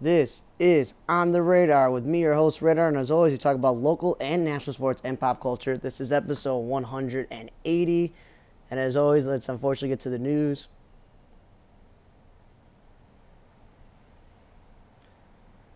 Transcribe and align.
This 0.00 0.42
is 0.58 0.92
On 1.08 1.32
the 1.32 1.40
Radar 1.40 1.90
with 1.90 2.04
me, 2.04 2.20
your 2.20 2.34
host, 2.34 2.60
Radar, 2.60 2.88
and 2.88 2.98
as 2.98 3.10
always, 3.10 3.32
we 3.32 3.38
talk 3.38 3.54
about 3.54 3.78
local 3.78 4.14
and 4.20 4.44
national 4.44 4.74
sports 4.74 5.00
and 5.02 5.18
pop 5.18 5.40
culture. 5.40 5.78
This 5.78 6.02
is 6.02 6.12
episode 6.12 6.58
180, 6.58 8.14
and 8.70 8.80
as 8.80 8.94
always, 8.98 9.24
let's 9.24 9.48
unfortunately 9.48 9.88
get 9.88 10.00
to 10.00 10.10
the 10.10 10.18
news. 10.18 10.68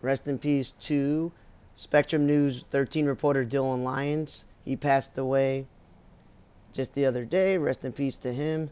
Rest 0.03 0.27
in 0.27 0.37
peace 0.37 0.69
to 0.81 1.31
Spectrum 1.73 2.27
News 2.27 2.63
13 2.69 3.07
reporter 3.07 3.43
Dylan 3.43 3.83
Lyons. 3.83 4.45
He 4.65 4.75
passed 4.75 5.17
away 5.17 5.65
just 6.73 6.93
the 6.93 7.07
other 7.07 7.25
day. 7.25 7.57
Rest 7.57 7.85
in 7.85 7.91
peace 7.91 8.17
to 8.17 8.31
him. 8.31 8.69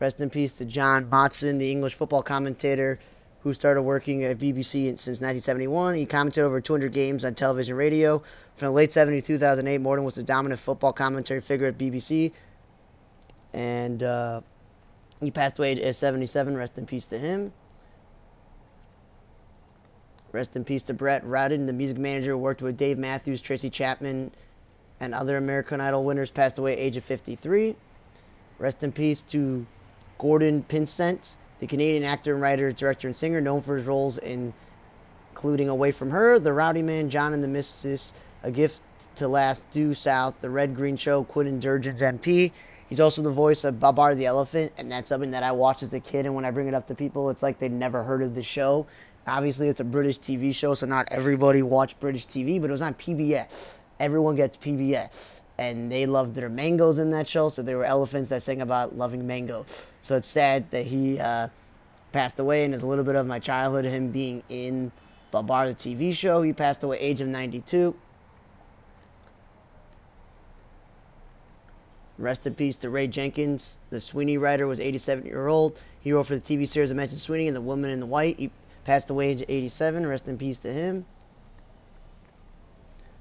Rest 0.00 0.20
in 0.20 0.30
peace 0.30 0.54
to 0.54 0.64
John 0.64 1.06
Motson, 1.06 1.60
the 1.60 1.70
English 1.70 1.94
football 1.94 2.24
commentator 2.24 2.98
who 3.42 3.52
started 3.52 3.82
working 3.82 4.24
at 4.24 4.38
BBC 4.38 4.98
since 4.98 5.20
1971. 5.20 5.96
He 5.96 6.06
commented 6.06 6.44
over 6.44 6.60
200 6.60 6.92
games 6.92 7.24
on 7.24 7.34
television 7.34 7.76
radio. 7.76 8.22
From 8.56 8.66
the 8.66 8.72
late 8.72 8.90
70s 8.90 9.22
to 9.22 9.22
2008, 9.22 9.80
Motson 9.80 10.04
was 10.04 10.14
the 10.14 10.22
dominant 10.22 10.60
football 10.60 10.92
commentary 10.92 11.40
figure 11.40 11.66
at 11.66 11.76
BBC. 11.76 12.32
And 13.52 14.02
uh, 14.02 14.42
he 15.20 15.32
passed 15.32 15.58
away 15.58 15.72
at 15.82 15.96
77. 15.96 16.56
Rest 16.56 16.78
in 16.78 16.86
peace 16.86 17.06
to 17.06 17.18
him. 17.18 17.52
Rest 20.30 20.56
in 20.56 20.64
peace 20.64 20.84
to 20.84 20.94
Brett 20.94 21.24
Radin, 21.24 21.66
the 21.66 21.72
music 21.72 21.98
manager 21.98 22.32
who 22.32 22.38
worked 22.38 22.62
with 22.62 22.76
Dave 22.76 22.96
Matthews, 22.96 23.42
Tracy 23.42 23.68
Chapman, 23.68 24.30
and 25.00 25.14
other 25.14 25.36
American 25.36 25.80
Idol 25.80 26.04
winners, 26.04 26.30
passed 26.30 26.58
away 26.58 26.72
at 26.72 26.78
age 26.78 26.96
of 26.96 27.04
53. 27.04 27.76
Rest 28.58 28.82
in 28.82 28.92
peace 28.92 29.20
to 29.22 29.66
Gordon 30.16 30.62
Pinsent, 30.62 31.36
the 31.62 31.68
Canadian 31.68 32.02
actor 32.02 32.32
and 32.32 32.42
writer, 32.42 32.72
director, 32.72 33.06
and 33.06 33.16
singer 33.16 33.40
known 33.40 33.62
for 33.62 33.76
his 33.76 33.86
roles 33.86 34.18
in 34.18 34.52
including 35.30 35.68
Away 35.68 35.92
From 35.92 36.10
Her, 36.10 36.40
The 36.40 36.52
Rowdy 36.52 36.82
Man, 36.82 37.08
John 37.08 37.34
and 37.34 37.42
the 37.42 37.46
Missus, 37.46 38.12
A 38.42 38.50
Gift 38.50 38.80
to 39.14 39.28
Last, 39.28 39.62
Due 39.70 39.94
South, 39.94 40.40
The 40.40 40.50
Red 40.50 40.74
Green 40.74 40.96
Show, 40.96 41.22
Quentin 41.22 41.60
Durgin's 41.60 42.02
MP. 42.02 42.50
He's 42.88 42.98
also 42.98 43.22
the 43.22 43.30
voice 43.30 43.62
of 43.62 43.78
Babar 43.78 44.16
the 44.16 44.26
Elephant, 44.26 44.72
and 44.76 44.90
that's 44.90 45.08
something 45.08 45.30
that 45.30 45.44
I 45.44 45.52
watched 45.52 45.84
as 45.84 45.94
a 45.94 46.00
kid, 46.00 46.26
and 46.26 46.34
when 46.34 46.44
I 46.44 46.50
bring 46.50 46.66
it 46.66 46.74
up 46.74 46.88
to 46.88 46.96
people, 46.96 47.30
it's 47.30 47.44
like 47.44 47.60
they'd 47.60 47.70
never 47.70 48.02
heard 48.02 48.24
of 48.24 48.34
the 48.34 48.42
show. 48.42 48.88
Obviously, 49.28 49.68
it's 49.68 49.78
a 49.78 49.84
British 49.84 50.18
TV 50.18 50.52
show, 50.52 50.74
so 50.74 50.86
not 50.86 51.12
everybody 51.12 51.62
watched 51.62 52.00
British 52.00 52.26
TV, 52.26 52.60
but 52.60 52.70
it 52.70 52.72
was 52.72 52.82
on 52.82 52.94
PBS. 52.94 53.74
Everyone 54.00 54.34
gets 54.34 54.56
PBS. 54.56 55.41
And 55.58 55.92
they 55.92 56.06
loved 56.06 56.34
their 56.34 56.48
mangoes 56.48 56.98
in 56.98 57.10
that 57.10 57.28
show, 57.28 57.48
so 57.48 57.62
there 57.62 57.76
were 57.76 57.84
elephants 57.84 58.30
that 58.30 58.42
sang 58.42 58.62
about 58.62 58.96
loving 58.96 59.26
mango. 59.26 59.66
So 60.00 60.16
it's 60.16 60.28
sad 60.28 60.70
that 60.70 60.86
he 60.86 61.18
uh, 61.18 61.48
passed 62.12 62.40
away, 62.40 62.64
and 62.64 62.74
it's 62.74 62.82
a 62.82 62.86
little 62.86 63.04
bit 63.04 63.16
of 63.16 63.26
my 63.26 63.38
childhood, 63.38 63.84
him 63.84 64.10
being 64.10 64.42
in 64.48 64.90
Babar, 65.30 65.68
the 65.68 65.74
TV 65.74 66.14
show. 66.14 66.42
He 66.42 66.52
passed 66.52 66.82
away 66.84 66.98
age 66.98 67.20
of 67.20 67.28
92. 67.28 67.94
Rest 72.18 72.46
in 72.46 72.54
peace 72.54 72.76
to 72.76 72.90
Ray 72.90 73.08
Jenkins. 73.08 73.80
The 73.90 74.00
Sweeney 74.00 74.36
writer 74.36 74.66
was 74.66 74.78
87 74.78 75.26
year 75.26 75.48
old. 75.48 75.78
He 76.00 76.12
wrote 76.12 76.26
for 76.26 76.34
the 76.34 76.40
TV 76.40 76.68
series 76.68 76.92
I 76.92 76.94
mentioned 76.94 77.20
Sweeney 77.20 77.48
and 77.48 77.56
The 77.56 77.60
Woman 77.60 77.90
in 77.90 78.00
the 78.00 78.06
White. 78.06 78.38
He 78.38 78.50
passed 78.84 79.10
away 79.10 79.30
age 79.30 79.44
87. 79.48 80.06
Rest 80.06 80.28
in 80.28 80.38
peace 80.38 80.58
to 80.60 80.72
him. 80.72 81.06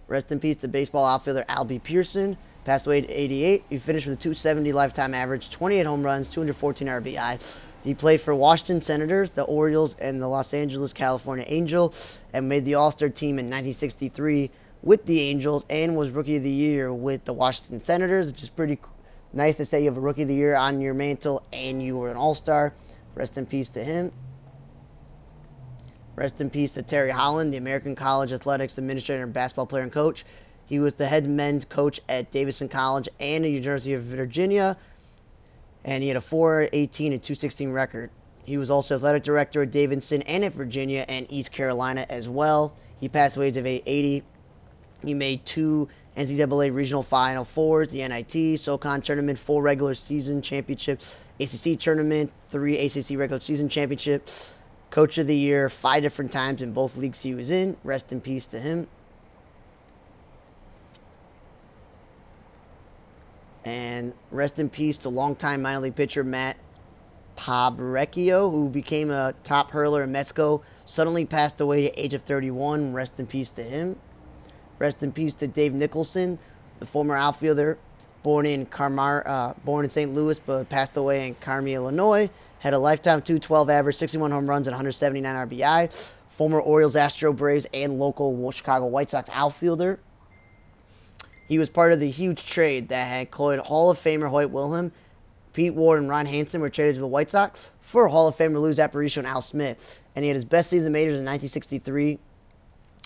Rest 0.08 0.32
in 0.32 0.40
peace 0.40 0.58
to 0.58 0.68
baseball 0.68 1.06
outfielder 1.06 1.46
Albie 1.48 1.82
Pearson. 1.82 2.38
Passed 2.66 2.86
away 2.86 3.00
at 3.00 3.10
88. 3.10 3.64
He 3.70 3.78
finished 3.80 4.06
with 4.06 4.20
a 4.20 4.22
270 4.22 4.72
lifetime 4.74 5.14
average, 5.14 5.50
28 5.50 5.86
home 5.86 6.04
runs, 6.04 6.30
214 6.30 6.88
RBI. 6.88 7.60
He 7.84 7.96
played 7.96 8.22
for 8.22 8.36
Washington 8.36 8.82
Senators, 8.82 9.32
the 9.32 9.44
Orioles, 9.44 9.96
and 9.96 10.22
the 10.22 10.28
Los 10.28 10.54
Angeles 10.54 10.94
California 10.94 11.46
Angels, 11.48 12.20
and 12.34 12.48
made 12.48 12.66
the 12.66 12.76
All 12.76 12.92
Star 12.92 13.10
team 13.10 13.40
in 13.40 13.46
1963 13.46 14.52
with 14.84 15.06
the 15.06 15.22
Angels, 15.22 15.66
and 15.70 15.96
was 15.96 16.12
Rookie 16.12 16.38
of 16.38 16.44
the 16.44 16.52
Year 16.52 16.94
with 16.94 17.26
the 17.26 17.34
Washington 17.34 17.82
Senators, 17.82 18.28
which 18.28 18.44
is 18.44 18.50
pretty 18.50 18.78
nice 19.34 19.58
to 19.58 19.66
say 19.66 19.80
you 19.80 19.86
have 19.86 19.98
a 19.98 20.02
Rookie 20.02 20.24
of 20.24 20.28
the 20.28 20.36
Year 20.36 20.56
on 20.56 20.82
your 20.82 20.94
mantle 20.94 21.44
and 21.54 21.82
you 21.82 21.98
were 21.98 22.12
an 22.12 22.18
All 22.18 22.36
Star. 22.36 22.74
Rest 23.16 23.38
in 23.38 23.46
peace 23.46 23.70
to 23.72 23.84
him. 23.84 24.12
Rest 26.22 26.40
in 26.40 26.52
peace 26.52 26.74
to 26.74 26.84
Terry 26.84 27.10
Holland, 27.10 27.52
the 27.52 27.58
American 27.58 27.96
College 27.96 28.32
Athletics 28.32 28.78
Administrator 28.78 29.24
and 29.24 29.34
basketball 29.34 29.66
player 29.66 29.82
and 29.82 29.92
coach. 29.92 30.24
He 30.68 30.78
was 30.78 30.94
the 30.94 31.08
head 31.08 31.28
men's 31.28 31.66
coach 31.66 32.00
at 32.08 32.30
Davidson 32.30 32.70
College 32.70 33.10
and 33.20 33.44
the 33.44 33.50
University 33.50 33.96
of 33.96 34.04
Virginia, 34.04 34.78
and 35.84 36.04
he 36.04 36.10
had 36.10 36.18
a 36.18 36.22
418 36.22 37.14
and 37.14 37.24
216 37.24 37.72
record. 37.72 38.12
He 38.46 38.60
was 38.60 38.70
also 38.70 38.98
athletic 38.98 39.24
director 39.24 39.64
at 39.64 39.72
Davidson 39.72 40.22
and 40.22 40.46
at 40.46 40.54
Virginia 40.54 41.06
and 41.10 41.26
East 41.32 41.52
Carolina 41.52 42.06
as 42.08 42.30
well. 42.30 42.76
He 43.00 43.10
passed 43.10 43.36
away 43.36 43.48
at 43.48 43.58
age 43.58 43.82
80. 43.88 44.24
He 45.04 45.16
made 45.16 45.44
two 45.44 45.90
NCAA 46.16 46.72
regional 46.72 47.02
final 47.02 47.46
fours, 47.46 47.88
the 47.88 48.08
NIT, 48.08 48.60
SoCon 48.60 49.02
tournament, 49.02 49.40
four 49.40 49.64
regular 49.64 49.96
season 49.96 50.44
championships, 50.44 51.16
ACC 51.40 51.80
tournament, 51.80 52.32
three 52.44 52.78
ACC 52.78 53.18
regular 53.18 53.40
season 53.40 53.70
championships, 53.70 54.52
coach 54.92 55.18
of 55.18 55.26
the 55.26 55.36
year 55.36 55.70
five 55.70 56.04
different 56.04 56.32
times 56.32 56.62
in 56.62 56.74
both 56.74 56.98
leagues 56.98 57.22
he 57.22 57.34
was 57.34 57.50
in. 57.50 57.76
Rest 57.84 58.12
in 58.12 58.22
peace 58.22 58.48
to 58.48 58.60
him. 58.60 58.88
And 63.64 64.14
rest 64.32 64.60
in 64.60 64.70
peace 64.70 65.00
to 65.00 65.10
longtime 65.10 65.62
minor 65.62 65.80
league 65.80 65.96
pitcher 65.96 66.24
Matt 66.24 66.58
Pobereyko, 67.38 68.52
who 68.52 68.70
became 68.70 69.10
a 69.10 69.34
top 69.44 69.72
hurler 69.72 70.04
in 70.04 70.12
Mexico, 70.12 70.62
suddenly 70.86 71.26
passed 71.26 71.62
away 71.62 71.88
at 71.88 71.94
age 71.98 72.14
of 72.14 72.24
31. 72.24 72.94
Rest 72.94 73.20
in 73.20 73.28
peace 73.28 73.50
to 73.52 73.64
him. 73.64 73.96
Rest 74.78 75.04
in 75.04 75.12
peace 75.12 75.36
to 75.36 75.48
Dave 75.48 75.74
Nicholson, 75.74 76.38
the 76.80 76.86
former 76.86 77.16
outfielder, 77.16 77.78
born 78.24 78.46
in 78.46 78.66
Carmar, 78.66 79.24
uh, 79.26 79.54
born 79.66 79.86
in 79.86 79.90
St. 79.90 80.12
Louis, 80.14 80.40
but 80.40 80.70
passed 80.70 80.98
away 80.98 81.28
in 81.28 81.36
Carmi, 81.36 81.74
Illinois. 81.74 82.30
Had 82.60 82.74
a 82.74 82.80
lifetime 82.80 83.22
212 83.22 83.70
average, 83.70 83.96
61 83.96 84.32
home 84.32 84.50
runs, 84.50 84.68
and 84.68 84.74
179 84.74 85.48
RBI. 85.48 86.14
Former 86.30 86.62
Orioles, 86.62 86.96
Astro 86.96 87.34
Braves, 87.34 87.66
and 87.74 88.00
local 88.00 88.52
Chicago 88.52 88.88
White 88.88 89.10
Sox 89.10 89.30
outfielder. 89.32 90.00
He 91.48 91.58
was 91.58 91.70
part 91.70 91.92
of 91.92 92.00
the 92.00 92.10
huge 92.10 92.46
trade 92.46 92.90
that 92.90 93.08
had 93.08 93.32
cloyed 93.32 93.60
Hall 93.60 93.92
of 93.92 94.00
Famer 94.00 94.30
Hoyt 94.30 94.52
Wilhelm, 94.52 94.92
Pete 95.54 95.74
Ward, 95.74 96.00
and 96.00 96.10
Ron 96.10 96.26
Hansen 96.26 96.62
were 96.62 96.70
traded 96.70 96.96
to 96.96 97.02
the 97.02 97.08
White 97.08 97.30
Sox 97.30 97.70
for 97.82 98.08
Hall 98.08 98.28
of 98.28 98.38
Famer 98.38 98.60
Lou 98.60 98.72
Aparicio 98.72 99.18
and 99.18 99.28
Al 99.28 99.42
Smith. 99.42 100.00
And 100.16 100.24
he 100.24 100.30
had 100.30 100.36
his 100.36 100.46
best 100.46 100.70
season 100.70 100.88
in 100.88 100.94
majors 100.94 101.20
in 101.20 101.26
1963 101.26 102.20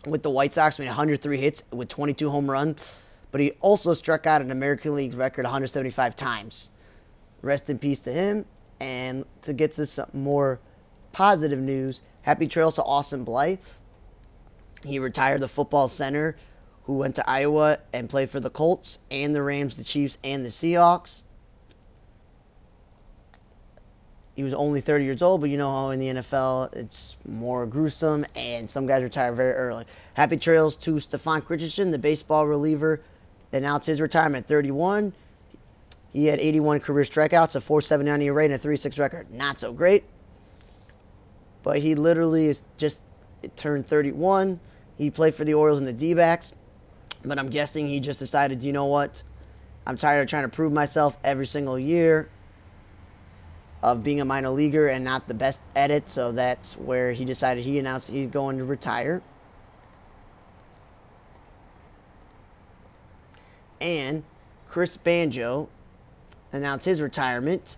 with 0.05 0.21
the 0.21 0.29
White 0.29 0.53
Sox, 0.53 0.77
made 0.77 0.85
103 0.85 1.37
hits 1.37 1.63
with 1.71 1.89
22 1.89 2.29
home 2.29 2.49
runs. 2.49 3.03
But 3.35 3.41
he 3.41 3.51
also 3.59 3.93
struck 3.93 4.27
out 4.27 4.41
an 4.41 4.49
American 4.49 4.95
League 4.95 5.13
record 5.13 5.43
175 5.43 6.15
times. 6.15 6.69
Rest 7.41 7.69
in 7.69 7.77
peace 7.77 7.99
to 7.99 8.13
him. 8.13 8.45
And 8.79 9.25
to 9.41 9.51
get 9.51 9.73
to 9.73 9.85
some 9.85 10.07
more 10.13 10.57
positive 11.11 11.59
news, 11.59 12.01
happy 12.21 12.47
trails 12.47 12.75
to 12.75 12.83
Austin 12.83 13.25
Blythe. 13.25 13.59
He 14.85 14.99
retired 14.99 15.41
the 15.41 15.49
football 15.49 15.89
center 15.89 16.37
who 16.83 16.97
went 16.97 17.15
to 17.15 17.29
Iowa 17.29 17.79
and 17.91 18.09
played 18.09 18.29
for 18.29 18.39
the 18.39 18.49
Colts 18.49 18.99
and 19.11 19.35
the 19.35 19.43
Rams, 19.43 19.75
the 19.75 19.83
Chiefs, 19.83 20.17
and 20.23 20.45
the 20.45 20.49
Seahawks. 20.49 21.23
He 24.37 24.43
was 24.43 24.53
only 24.53 24.79
30 24.79 25.03
years 25.03 25.21
old, 25.21 25.41
but 25.41 25.49
you 25.49 25.57
know 25.57 25.71
how 25.71 25.89
in 25.89 25.99
the 25.99 26.07
NFL 26.07 26.73
it's 26.73 27.17
more 27.27 27.65
gruesome 27.65 28.25
and 28.33 28.69
some 28.69 28.87
guys 28.87 29.03
retire 29.03 29.33
very 29.33 29.55
early. 29.55 29.83
Happy 30.13 30.37
trails 30.37 30.77
to 30.77 31.01
Stefan 31.01 31.41
Christensen, 31.41 31.91
the 31.91 31.99
baseball 31.99 32.47
reliever, 32.47 33.01
announced 33.55 33.87
his 33.87 33.99
retirement 34.01 34.43
at 34.43 34.49
31. 34.49 35.13
He 36.11 36.27
had 36.27 36.39
81 36.39 36.79
career 36.81 37.03
strikeouts, 37.03 37.55
a 37.55 37.59
4.79 37.59 38.23
ERA, 38.23 38.45
and 38.45 38.53
a 38.53 38.59
3.6 38.59 38.99
record. 38.99 39.31
Not 39.33 39.59
so 39.59 39.73
great, 39.73 40.05
but 41.63 41.79
he 41.79 41.95
literally 41.95 42.47
is 42.47 42.63
just 42.77 43.01
turned 43.55 43.85
31. 43.85 44.59
He 44.97 45.09
played 45.09 45.35
for 45.35 45.43
the 45.43 45.55
Orioles 45.55 45.79
and 45.79 45.87
the 45.87 45.93
D-backs, 45.93 46.53
but 47.23 47.37
I'm 47.37 47.49
guessing 47.49 47.87
he 47.87 47.99
just 47.99 48.19
decided, 48.19 48.63
you 48.63 48.71
know 48.71 48.85
what? 48.85 49.23
I'm 49.85 49.97
tired 49.97 50.21
of 50.21 50.29
trying 50.29 50.43
to 50.43 50.49
prove 50.49 50.71
myself 50.71 51.17
every 51.23 51.45
single 51.45 51.77
year 51.77 52.29
of 53.83 54.03
being 54.03 54.21
a 54.21 54.25
minor 54.25 54.49
leaguer 54.49 54.87
and 54.87 55.03
not 55.03 55.27
the 55.27 55.33
best 55.33 55.59
at 55.75 55.91
it, 55.91 56.07
so 56.09 56.31
that's 56.31 56.75
where 56.77 57.11
he 57.11 57.25
decided 57.25 57.63
he 57.63 57.77
announced 57.77 58.09
he's 58.09 58.27
going 58.27 58.57
to 58.57 58.63
retire. 58.63 59.21
And 63.81 64.23
Chris 64.69 64.97
Banjo 64.97 65.69
announced 66.51 66.85
his 66.85 67.01
retirement. 67.01 67.77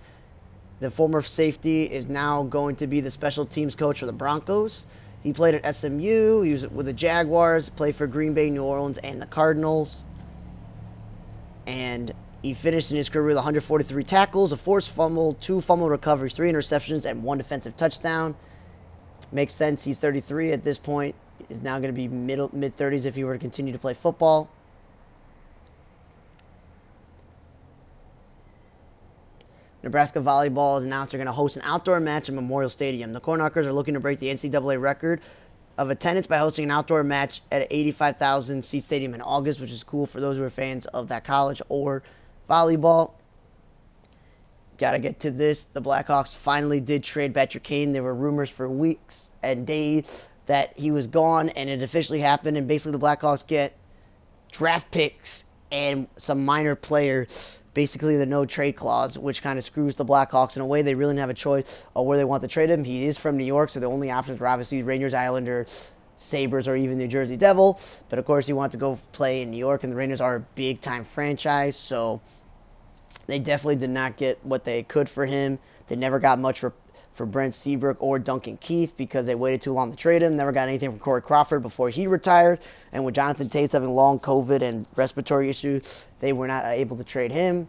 The 0.79 0.91
former 0.91 1.21
safety 1.21 1.83
is 1.83 2.07
now 2.07 2.43
going 2.43 2.75
to 2.77 2.87
be 2.87 3.01
the 3.01 3.11
special 3.11 3.45
teams 3.45 3.75
coach 3.75 3.99
for 3.99 4.05
the 4.05 4.13
Broncos. 4.13 4.85
He 5.23 5.33
played 5.33 5.55
at 5.55 5.75
SMU, 5.75 6.41
he 6.41 6.51
was 6.51 6.67
with 6.67 6.85
the 6.85 6.93
Jaguars, 6.93 7.69
played 7.69 7.95
for 7.95 8.05
Green 8.07 8.33
Bay, 8.33 8.49
New 8.49 8.63
Orleans, 8.63 8.99
and 8.99 9.21
the 9.21 9.25
Cardinals. 9.25 10.05
And 11.65 12.13
he 12.43 12.53
finished 12.53 12.91
in 12.91 12.97
his 12.97 13.09
career 13.09 13.25
with 13.25 13.35
143 13.35 14.03
tackles, 14.03 14.51
a 14.51 14.57
forced 14.57 14.89
fumble, 14.89 15.33
two 15.33 15.59
fumble 15.59 15.89
recoveries, 15.89 16.35
three 16.35 16.51
interceptions, 16.51 17.05
and 17.05 17.23
one 17.23 17.39
defensive 17.39 17.75
touchdown. 17.75 18.35
Makes 19.31 19.53
sense. 19.53 19.83
He's 19.83 19.99
33 19.99 20.51
at 20.51 20.63
this 20.63 20.77
point. 20.77 21.15
Is 21.49 21.61
now 21.61 21.79
going 21.79 21.93
to 21.93 21.99
be 21.99 22.07
middle 22.07 22.49
mid 22.53 22.75
30s 22.75 23.05
if 23.05 23.15
he 23.15 23.23
were 23.23 23.33
to 23.33 23.39
continue 23.39 23.73
to 23.73 23.79
play 23.79 23.93
football. 23.93 24.49
Nebraska 29.87 30.19
volleyball 30.19 30.75
has 30.75 30.83
announced 30.83 31.13
they're 31.13 31.17
going 31.17 31.27
to 31.27 31.31
host 31.31 31.55
an 31.55 31.61
outdoor 31.63 32.01
match 32.01 32.27
at 32.27 32.35
Memorial 32.35 32.69
Stadium. 32.69 33.13
The 33.13 33.21
Cornhuskers 33.21 33.65
are 33.65 33.71
looking 33.71 33.93
to 33.93 34.01
break 34.01 34.19
the 34.19 34.27
NCAA 34.27 34.81
record 34.81 35.21
of 35.77 35.89
attendance 35.89 36.27
by 36.27 36.39
hosting 36.39 36.65
an 36.65 36.71
outdoor 36.71 37.05
match 37.05 37.39
at 37.53 37.61
an 37.61 37.67
85,000 37.71 38.65
seat 38.65 38.83
stadium 38.83 39.13
in 39.13 39.21
August, 39.21 39.61
which 39.61 39.71
is 39.71 39.85
cool 39.85 40.05
for 40.05 40.19
those 40.19 40.35
who 40.35 40.43
are 40.43 40.49
fans 40.49 40.87
of 40.87 41.07
that 41.07 41.23
college 41.23 41.61
or 41.69 42.03
volleyball. 42.49 43.13
Got 44.77 44.91
to 44.91 44.99
get 44.99 45.21
to 45.21 45.31
this. 45.31 45.63
The 45.63 45.81
Blackhawks 45.81 46.35
finally 46.35 46.81
did 46.81 47.01
trade 47.01 47.33
Patrick 47.33 47.63
Kane. 47.63 47.93
There 47.93 48.03
were 48.03 48.13
rumors 48.13 48.49
for 48.49 48.67
weeks 48.67 49.31
and 49.41 49.65
days 49.65 50.27
that 50.47 50.77
he 50.77 50.91
was 50.91 51.07
gone, 51.07 51.47
and 51.47 51.69
it 51.69 51.81
officially 51.81 52.19
happened. 52.19 52.57
And 52.57 52.67
basically, 52.67 52.91
the 52.91 52.99
Blackhawks 52.99 53.47
get 53.47 53.73
draft 54.51 54.91
picks 54.91 55.45
and 55.71 56.09
some 56.17 56.43
minor 56.43 56.75
players 56.75 57.57
basically 57.77 58.17
the 58.17 58.25
no 58.25 58.43
trade 58.43 58.75
clause, 58.75 59.19
which 59.19 59.43
kind 59.43 59.59
of 59.59 59.63
screws 59.63 59.95
the 59.95 60.03
Blackhawks 60.03 60.55
in 60.55 60.63
a 60.63 60.65
way. 60.65 60.81
They 60.81 60.95
really 60.95 61.13
didn't 61.13 61.19
have 61.19 61.29
a 61.29 61.35
choice 61.35 61.83
of 61.95 62.07
where 62.07 62.17
they 62.17 62.25
want 62.25 62.41
to 62.41 62.47
trade 62.47 62.71
him. 62.71 62.83
He 62.83 63.05
is 63.05 63.19
from 63.19 63.37
New 63.37 63.45
York, 63.45 63.69
so 63.69 63.79
the 63.79 63.85
only 63.85 64.09
options 64.09 64.39
were 64.39 64.47
obviously 64.47 64.81
Rangers, 64.81 65.13
Islanders, 65.13 65.91
Sabres, 66.17 66.67
or 66.67 66.75
even 66.75 66.97
New 66.97 67.07
Jersey 67.07 67.37
Devil. 67.37 67.79
But 68.09 68.17
of 68.17 68.25
course, 68.25 68.47
he 68.47 68.53
wanted 68.53 68.71
to 68.71 68.77
go 68.79 68.97
play 69.11 69.43
in 69.43 69.51
New 69.51 69.59
York, 69.59 69.83
and 69.83 69.93
the 69.93 69.95
Rangers 69.95 70.21
are 70.21 70.37
a 70.37 70.39
big 70.55 70.81
time 70.81 71.03
franchise, 71.03 71.75
so 71.75 72.19
they 73.27 73.37
definitely 73.37 73.75
did 73.75 73.91
not 73.91 74.17
get 74.17 74.43
what 74.43 74.63
they 74.63 74.81
could 74.81 75.07
for 75.07 75.27
him. 75.27 75.59
They 75.87 75.97
never 75.97 76.17
got 76.17 76.39
much 76.39 76.61
for 76.61 76.73
for 77.17 77.25
Brent 77.25 77.55
Seabrook 77.55 77.97
or 77.99 78.19
Duncan 78.19 78.57
Keith 78.57 78.95
because 78.95 79.25
they 79.25 79.33
waited 79.33 79.63
too 79.63 79.73
long 79.73 79.89
to 79.89 79.97
trade 79.97 80.21
him. 80.21 80.35
Never 80.35 80.51
got 80.51 80.69
anything 80.69 80.91
from 80.91 80.99
Corey 80.99 81.21
Crawford 81.21 81.63
before 81.63 81.89
he 81.89 82.05
retired. 82.05 82.59
And 82.93 83.03
with 83.03 83.15
Jonathan 83.15 83.47
Toews 83.47 83.71
having 83.71 83.89
long 83.89 84.19
COVID 84.19 84.61
and 84.61 84.85
respiratory 84.95 85.49
issues, 85.49 86.05
they 86.19 86.31
were 86.31 86.47
not 86.47 86.65
able 86.65 86.95
to 86.95 87.03
trade 87.03 87.31
him. 87.31 87.67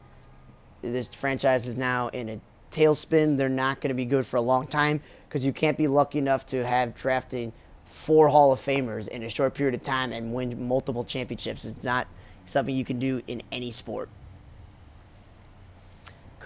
This 0.83 1.09
franchise 1.09 1.67
is 1.67 1.77
now 1.77 2.09
in 2.09 2.29
a 2.29 2.41
tailspin. 2.71 3.39
They're 3.39 3.49
not 3.49 3.81
going 3.81 3.89
to 3.89 3.95
be 3.95 4.05
good 4.05 4.27
for 4.27 4.37
a 4.37 4.43
long 4.43 4.67
time 4.67 5.01
because 5.27 5.45
you 5.45 5.53
can't 5.53 5.79
be 5.79 5.89
lucky 5.89 6.19
enough 6.19 6.45
to 6.47 6.65
have 6.65 6.95
drafting 6.95 7.53
four 7.87 8.29
Hall 8.29 8.53
of 8.53 8.61
Famers 8.61 9.09
in 9.09 9.23
a 9.23 9.31
short 9.31 9.55
period 9.55 9.75
of 9.75 9.83
time 9.83 10.13
and 10.13 10.35
win 10.35 10.69
multiple 10.69 11.05
championships. 11.05 11.65
It's 11.65 11.83
not 11.83 12.07
something 12.45 12.75
you 12.75 12.85
can 12.85 12.99
do 12.99 13.23
in 13.27 13.43
any 13.51 13.71
sport. 13.71 14.11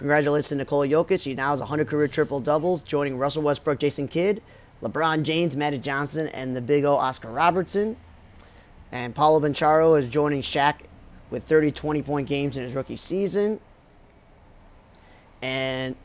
Congratulations 0.03 0.49
to 0.49 0.55
Nikola 0.55 0.85
Jokic. 0.85 1.23
He 1.23 1.33
now 1.33 1.51
has 1.51 1.61
100 1.61 1.87
career 1.87 2.09
triple 2.09 2.41
doubles, 2.41 2.81
joining 2.81 3.17
Russell 3.17 3.41
Westbrook, 3.41 3.79
Jason 3.79 4.09
Kidd, 4.09 4.41
LeBron 4.81 5.23
James, 5.23 5.55
Magic 5.55 5.81
Johnson, 5.81 6.27
and 6.27 6.53
the 6.53 6.59
Big 6.59 6.83
O 6.83 6.97
Oscar 6.97 7.31
Robertson. 7.31 7.95
And 8.91 9.15
Paolo 9.15 9.39
Banchero 9.39 9.97
is 9.97 10.09
joining 10.09 10.41
Shaq 10.41 10.81
with 11.29 11.45
30 11.45 11.71
20 11.71 12.01
point 12.01 12.27
games 12.27 12.57
in 12.57 12.63
his 12.63 12.73
rookie 12.73 12.97
season. 12.97 13.61
And 15.41 15.95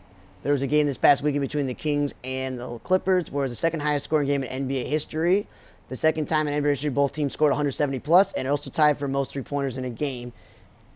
there 0.45 0.53
was 0.53 0.62
a 0.62 0.69
game 0.69 0.87
this 0.87 0.97
past 0.97 1.25
weekend 1.25 1.43
between 1.43 1.67
the 1.67 1.75
Kings 1.75 2.15
and 2.23 2.56
the 2.56 2.79
Clippers, 2.79 3.33
where 3.33 3.43
it 3.43 3.47
was 3.47 3.53
the 3.53 3.56
second 3.56 3.81
highest 3.81 4.05
scoring 4.05 4.29
game 4.29 4.45
in 4.45 4.69
NBA 4.69 4.87
history. 4.87 5.49
The 5.89 5.97
second 5.97 6.27
time 6.27 6.47
in 6.47 6.62
NBA 6.62 6.69
history, 6.69 6.91
both 6.91 7.15
teams 7.15 7.33
scored 7.33 7.50
170 7.50 7.99
plus, 7.99 8.33
and 8.33 8.47
also 8.47 8.71
tied 8.71 8.97
for 8.97 9.09
most 9.09 9.33
three 9.33 9.43
pointers 9.43 9.77
in 9.77 9.85
a 9.85 9.91
game 9.91 10.33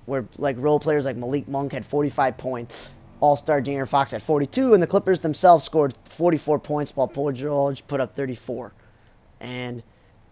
where 0.07 0.27
like 0.39 0.57
role 0.59 0.81
players 0.81 1.05
like 1.05 1.17
Malik 1.17 1.49
Monk 1.49 1.73
had 1.73 1.87
45 1.87 2.37
points, 2.37 2.89
All-Star 3.21 3.61
De'Aaron 3.63 3.89
Fox 3.89 4.11
had 4.11 4.23
42, 4.23 4.75
and 4.75 4.83
the 4.83 4.87
Clippers 4.87 5.21
themselves 5.21 5.65
scored 5.65 5.95
44 6.05 6.59
points 6.59 6.97
while 6.97 7.09
Paul 7.09 7.33
George 7.33 7.87
put 7.87 8.01
up 8.01 8.17
34. 8.17 8.73
And 9.41 9.83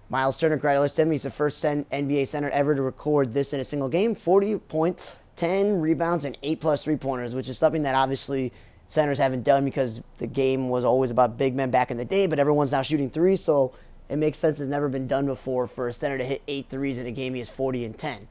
Miles 0.08 0.38
Turner 0.38 0.56
congratulates 0.56 0.98
him. 0.98 1.10
He's 1.10 1.22
the 1.22 1.30
first 1.30 1.62
NBA 1.64 2.26
center 2.26 2.50
ever 2.50 2.74
to 2.74 2.82
record 2.82 3.32
this 3.32 3.52
in 3.52 3.60
a 3.60 3.64
single 3.64 3.88
game: 3.88 4.14
40 4.14 4.58
points, 4.58 5.14
10 5.36 5.80
rebounds, 5.80 6.24
and 6.24 6.36
8 6.42 6.60
plus 6.60 6.84
three-pointers, 6.84 7.34
which 7.34 7.48
is 7.48 7.58
something 7.58 7.82
that 7.82 7.94
obviously 7.94 8.52
centers 8.88 9.18
haven't 9.18 9.44
done 9.44 9.64
because 9.64 10.00
the 10.18 10.26
game 10.26 10.68
was 10.68 10.84
always 10.84 11.12
about 11.12 11.38
big 11.38 11.54
men 11.54 11.70
back 11.70 11.92
in 11.92 11.96
the 11.96 12.04
day, 12.04 12.26
but 12.26 12.40
everyone's 12.40 12.72
now 12.72 12.82
shooting 12.82 13.08
three, 13.08 13.36
so 13.36 13.72
it 14.08 14.16
makes 14.16 14.36
sense. 14.36 14.58
It's 14.58 14.68
never 14.68 14.88
been 14.88 15.06
done 15.06 15.26
before 15.26 15.68
for 15.68 15.86
a 15.86 15.92
center 15.92 16.18
to 16.18 16.24
hit 16.24 16.42
eight 16.48 16.68
threes 16.68 16.98
in 16.98 17.06
a 17.06 17.12
game. 17.12 17.34
He 17.34 17.38
has 17.38 17.48
40 17.48 17.84
and 17.84 17.96
10. 17.96 18.26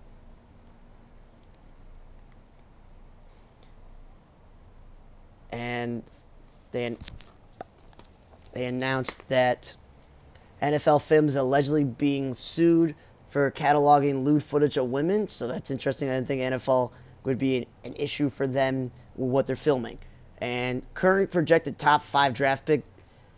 And 5.52 6.04
they 6.72 6.96
they 8.54 8.66
announced 8.66 9.28
that 9.30 9.76
NFL 10.62 11.02
Films 11.02 11.36
allegedly 11.36 11.84
being 11.84 12.34
sued 12.34 12.96
for 13.30 13.52
cataloging 13.52 14.24
lewd 14.24 14.44
footage 14.44 14.78
of 14.78 14.90
women. 14.90 15.28
So 15.28 15.48
that's 15.48 15.72
interesting. 15.72 16.10
I 16.10 16.16
didn't 16.16 16.28
think 16.28 16.42
NFL 16.42 16.92
would 17.24 17.38
be 17.38 17.68
an 17.84 17.94
issue 17.96 18.30
for 18.30 18.48
them 18.48 18.92
with 19.16 19.30
what 19.32 19.48
they're 19.48 19.56
filming. 19.56 20.00
And 20.40 20.86
current 20.94 21.32
projected 21.32 21.78
top 21.78 22.04
five 22.04 22.34
draft 22.34 22.66
pick 22.66 22.84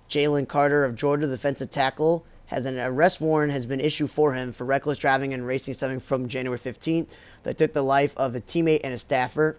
Jalen 0.09 0.47
Carter 0.47 0.83
of 0.83 0.95
Georgia, 0.95 1.27
defensive 1.27 1.69
tackle, 1.71 2.25
has 2.45 2.65
an 2.65 2.79
arrest 2.79 3.21
warrant 3.21 3.53
has 3.53 3.65
been 3.65 3.79
issued 3.79 4.09
for 4.09 4.33
him 4.33 4.51
for 4.51 4.65
reckless 4.65 4.97
driving 4.97 5.33
and 5.33 5.47
racing 5.47 5.73
stemming 5.73 6.01
from 6.01 6.27
January 6.27 6.59
15th 6.59 7.07
that 7.43 7.57
took 7.57 7.71
the 7.71 7.81
life 7.81 8.13
of 8.17 8.35
a 8.35 8.41
teammate 8.41 8.81
and 8.83 8.93
a 8.93 8.97
staffer. 8.97 9.57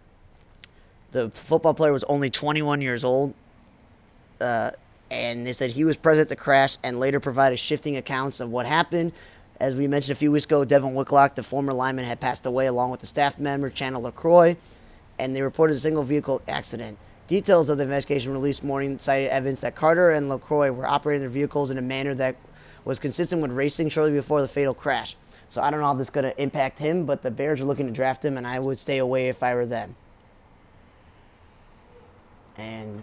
The 1.13 1.29
football 1.29 1.75
player 1.75 1.93
was 1.93 2.05
only 2.05 2.31
21 2.31 2.81
years 2.81 3.05
old, 3.05 3.35
uh, 4.41 4.71
and 5.11 5.47
they 5.47 5.53
said 5.53 5.71
he 5.71 5.85
was 5.85 5.99
present 5.99 6.23
at 6.23 6.29
the 6.31 6.37
crash 6.37 6.79
and 6.83 6.99
later 6.99 7.21
provided 7.21 7.59
shifting 7.59 7.99
accounts 7.99 8.41
of 8.41 8.51
what 8.51 8.65
happened. 8.65 9.13
As 9.61 9.77
we 9.77 9.87
mentioned 9.87 10.17
a 10.17 10.19
few 10.19 10.33
weeks 10.33 10.47
ago, 10.47 10.65
Devin 10.65 10.95
Whitlock, 10.95 11.35
the 11.35 11.43
former 11.43 11.75
lineman, 11.75 12.07
had 12.07 12.19
passed 12.19 12.47
away 12.47 12.67
along 12.67 12.93
with 12.93 13.01
the 13.01 13.07
staff 13.07 13.39
member, 13.39 13.69
Chandler 13.69 14.01
LaCroix, 14.01 14.57
and 15.19 15.37
they 15.37 15.43
reported 15.43 15.77
a 15.77 15.79
single 15.79 16.03
vehicle 16.03 16.41
accident. 16.49 16.97
Details 17.29 17.69
of 17.69 17.77
the 17.77 17.85
investigation 17.85 18.33
released 18.33 18.65
morning 18.65 18.99
cited 18.99 19.29
evidence 19.29 19.61
that 19.61 19.75
Carter 19.75 20.13
and 20.13 20.31
LaCroix 20.31 20.73
were 20.73 20.87
operating 20.87 21.21
their 21.21 21.29
vehicles 21.29 21.71
in 21.71 21.77
a 21.77 21.83
manner 21.83 22.15
that 22.15 22.37
was 22.87 22.99
consistent 22.99 23.43
with 23.43 23.51
racing 23.51 23.91
shortly 23.91 24.13
before 24.15 24.41
the 24.41 24.49
fatal 24.49 24.73
crash. 24.73 25.15
So 25.51 25.61
I 25.61 25.71
don't 25.71 25.81
know 25.81 25.87
how 25.89 25.95
this 25.95 26.07
is 26.07 26.11
going 26.11 26.25
to 26.25 26.43
impact 26.43 26.79
him, 26.79 27.05
but 27.05 27.21
the 27.21 27.31
Bears 27.31 27.61
are 27.61 27.65
looking 27.65 27.87
to 27.87 27.93
draft 27.93 28.25
him, 28.25 28.39
and 28.39 28.47
I 28.47 28.59
would 28.59 28.79
stay 28.79 28.97
away 28.97 29.29
if 29.29 29.43
I 29.43 29.55
were 29.55 29.67
them. 29.67 29.95
And 32.57 33.03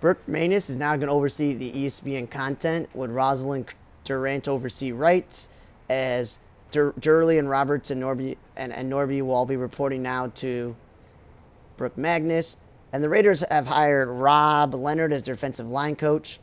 Brooke 0.00 0.26
Magnus 0.28 0.70
is 0.70 0.76
now 0.76 0.96
going 0.96 1.08
to 1.08 1.12
oversee 1.12 1.54
the 1.54 1.72
ESPN 1.72 2.30
content, 2.30 2.88
with 2.94 3.10
Rosalyn 3.10 3.66
Durant 4.04 4.46
oversee 4.48 4.92
rights, 4.92 5.48
as 5.90 6.38
Dur- 6.70 6.94
Durley 7.00 7.38
and 7.38 7.48
Roberts 7.48 7.90
and 7.90 8.02
Norby 8.02 8.36
and, 8.56 8.72
and 8.72 8.92
Norby 8.92 9.22
will 9.22 9.34
all 9.34 9.46
be 9.46 9.56
reporting 9.56 10.02
now 10.02 10.28
to 10.36 10.76
Brooke 11.76 11.96
Magnus. 11.96 12.56
And 12.92 13.02
the 13.02 13.08
Raiders 13.08 13.44
have 13.50 13.66
hired 13.66 14.08
Rob 14.08 14.74
Leonard 14.74 15.12
as 15.12 15.24
their 15.24 15.34
defensive 15.34 15.68
line 15.68 15.96
coach. 15.96 16.38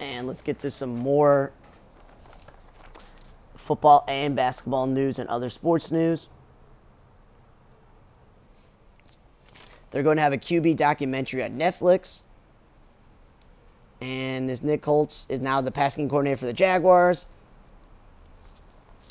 And 0.00 0.26
let's 0.26 0.42
get 0.42 0.58
to 0.60 0.70
some 0.70 0.96
more 0.96 1.52
football 3.56 4.04
and 4.08 4.36
basketball 4.36 4.86
news 4.86 5.18
and 5.18 5.28
other 5.28 5.50
sports 5.50 5.90
news. 5.90 6.28
They're 9.96 10.02
going 10.02 10.18
to 10.18 10.22
have 10.22 10.34
a 10.34 10.36
QB 10.36 10.76
documentary 10.76 11.42
at 11.42 11.54
Netflix. 11.54 12.20
And 14.02 14.46
this 14.46 14.62
Nick 14.62 14.84
Holz 14.84 15.24
is 15.30 15.40
now 15.40 15.62
the 15.62 15.70
passing 15.70 16.06
coordinator 16.06 16.36
for 16.36 16.44
the 16.44 16.52
Jaguars. 16.52 17.24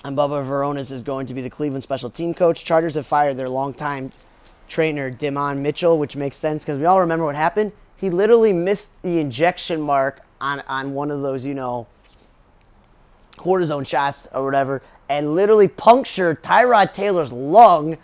And 0.04 0.16
Bubba 0.16 0.48
Ventrone 0.48 0.78
is 0.78 1.02
going 1.02 1.26
to 1.26 1.34
be 1.34 1.42
the 1.42 1.50
Cleveland 1.50 1.82
special 1.82 2.12
team 2.12 2.36
coach. 2.36 2.64
Chargers 2.64 2.94
have 2.94 3.08
fired 3.08 3.36
their 3.36 3.50
longtime 3.50 4.12
trainer, 4.70 5.10
Damon 5.10 5.64
Mitchell, 5.64 5.98
which 5.98 6.16
makes 6.16 6.38
sense 6.38 6.64
because 6.64 6.78
we 6.78 6.86
all 6.86 7.00
remember 7.00 7.26
what 7.26 7.36
happened. 7.36 7.72
He 7.98 8.12
literally 8.12 8.54
missed 8.54 8.90
the 9.02 9.20
injection 9.20 9.82
mark 9.82 10.22
on, 10.40 10.62
on 10.68 10.94
one 10.94 11.10
of 11.10 11.24
those, 11.24 11.44
you 11.44 11.56
know, 11.56 11.88
cortisone 13.38 13.88
shots 13.88 14.28
or 14.32 14.46
whatever, 14.46 14.84
and 15.10 15.34
literally 15.34 15.68
punctured 15.68 16.44
Tyrod 16.44 16.94
Taylor's 16.94 17.32
lung 17.32 17.98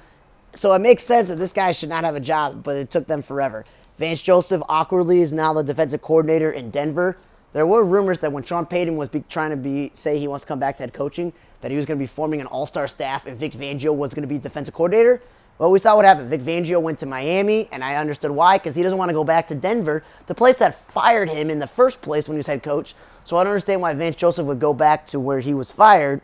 so 0.55 0.73
it 0.73 0.79
makes 0.79 1.03
sense 1.03 1.27
that 1.29 1.37
this 1.39 1.51
guy 1.51 1.71
should 1.71 1.89
not 1.89 2.03
have 2.03 2.15
a 2.15 2.19
job, 2.19 2.63
but 2.63 2.75
it 2.75 2.89
took 2.89 3.07
them 3.07 3.21
forever. 3.21 3.65
Vance 3.97 4.21
Joseph 4.21 4.61
awkwardly 4.67 5.21
is 5.21 5.33
now 5.33 5.53
the 5.53 5.63
defensive 5.63 6.01
coordinator 6.01 6.51
in 6.51 6.71
Denver. 6.71 7.17
There 7.53 7.65
were 7.65 7.83
rumors 7.83 8.19
that 8.19 8.31
when 8.31 8.43
Sean 8.43 8.65
Payton 8.65 8.95
was 8.95 9.09
be, 9.09 9.23
trying 9.29 9.51
to 9.51 9.57
be 9.57 9.91
say 9.93 10.17
he 10.17 10.27
wants 10.27 10.43
to 10.43 10.47
come 10.47 10.59
back 10.59 10.77
to 10.77 10.83
head 10.83 10.93
coaching, 10.93 11.33
that 11.61 11.71
he 11.71 11.77
was 11.77 11.85
going 11.85 11.99
to 11.99 12.03
be 12.03 12.07
forming 12.07 12.41
an 12.41 12.47
all-star 12.47 12.87
staff 12.87 13.25
and 13.25 13.37
Vic 13.37 13.53
Fangio 13.53 13.95
was 13.95 14.13
going 14.13 14.23
to 14.23 14.27
be 14.27 14.37
defensive 14.37 14.73
coordinator. 14.73 15.21
Well, 15.57 15.71
we 15.71 15.77
saw 15.77 15.95
what 15.95 16.05
happened. 16.05 16.29
Vic 16.29 16.41
Fangio 16.41 16.81
went 16.81 16.97
to 16.99 17.05
Miami, 17.05 17.69
and 17.71 17.83
I 17.83 17.97
understood 17.97 18.31
why, 18.31 18.57
because 18.57 18.75
he 18.75 18.81
doesn't 18.81 18.97
want 18.97 19.09
to 19.09 19.13
go 19.13 19.23
back 19.23 19.47
to 19.49 19.55
Denver, 19.55 20.03
the 20.25 20.33
place 20.33 20.55
that 20.55 20.79
fired 20.91 21.29
him 21.29 21.51
in 21.51 21.59
the 21.59 21.67
first 21.67 22.01
place 22.01 22.27
when 22.27 22.35
he 22.35 22.39
was 22.39 22.47
head 22.47 22.63
coach. 22.63 22.95
So 23.25 23.37
I 23.37 23.43
don't 23.43 23.51
understand 23.51 23.81
why 23.81 23.93
Vance 23.93 24.15
Joseph 24.15 24.47
would 24.47 24.59
go 24.59 24.73
back 24.73 25.05
to 25.07 25.19
where 25.19 25.39
he 25.39 25.53
was 25.53 25.71
fired 25.71 26.21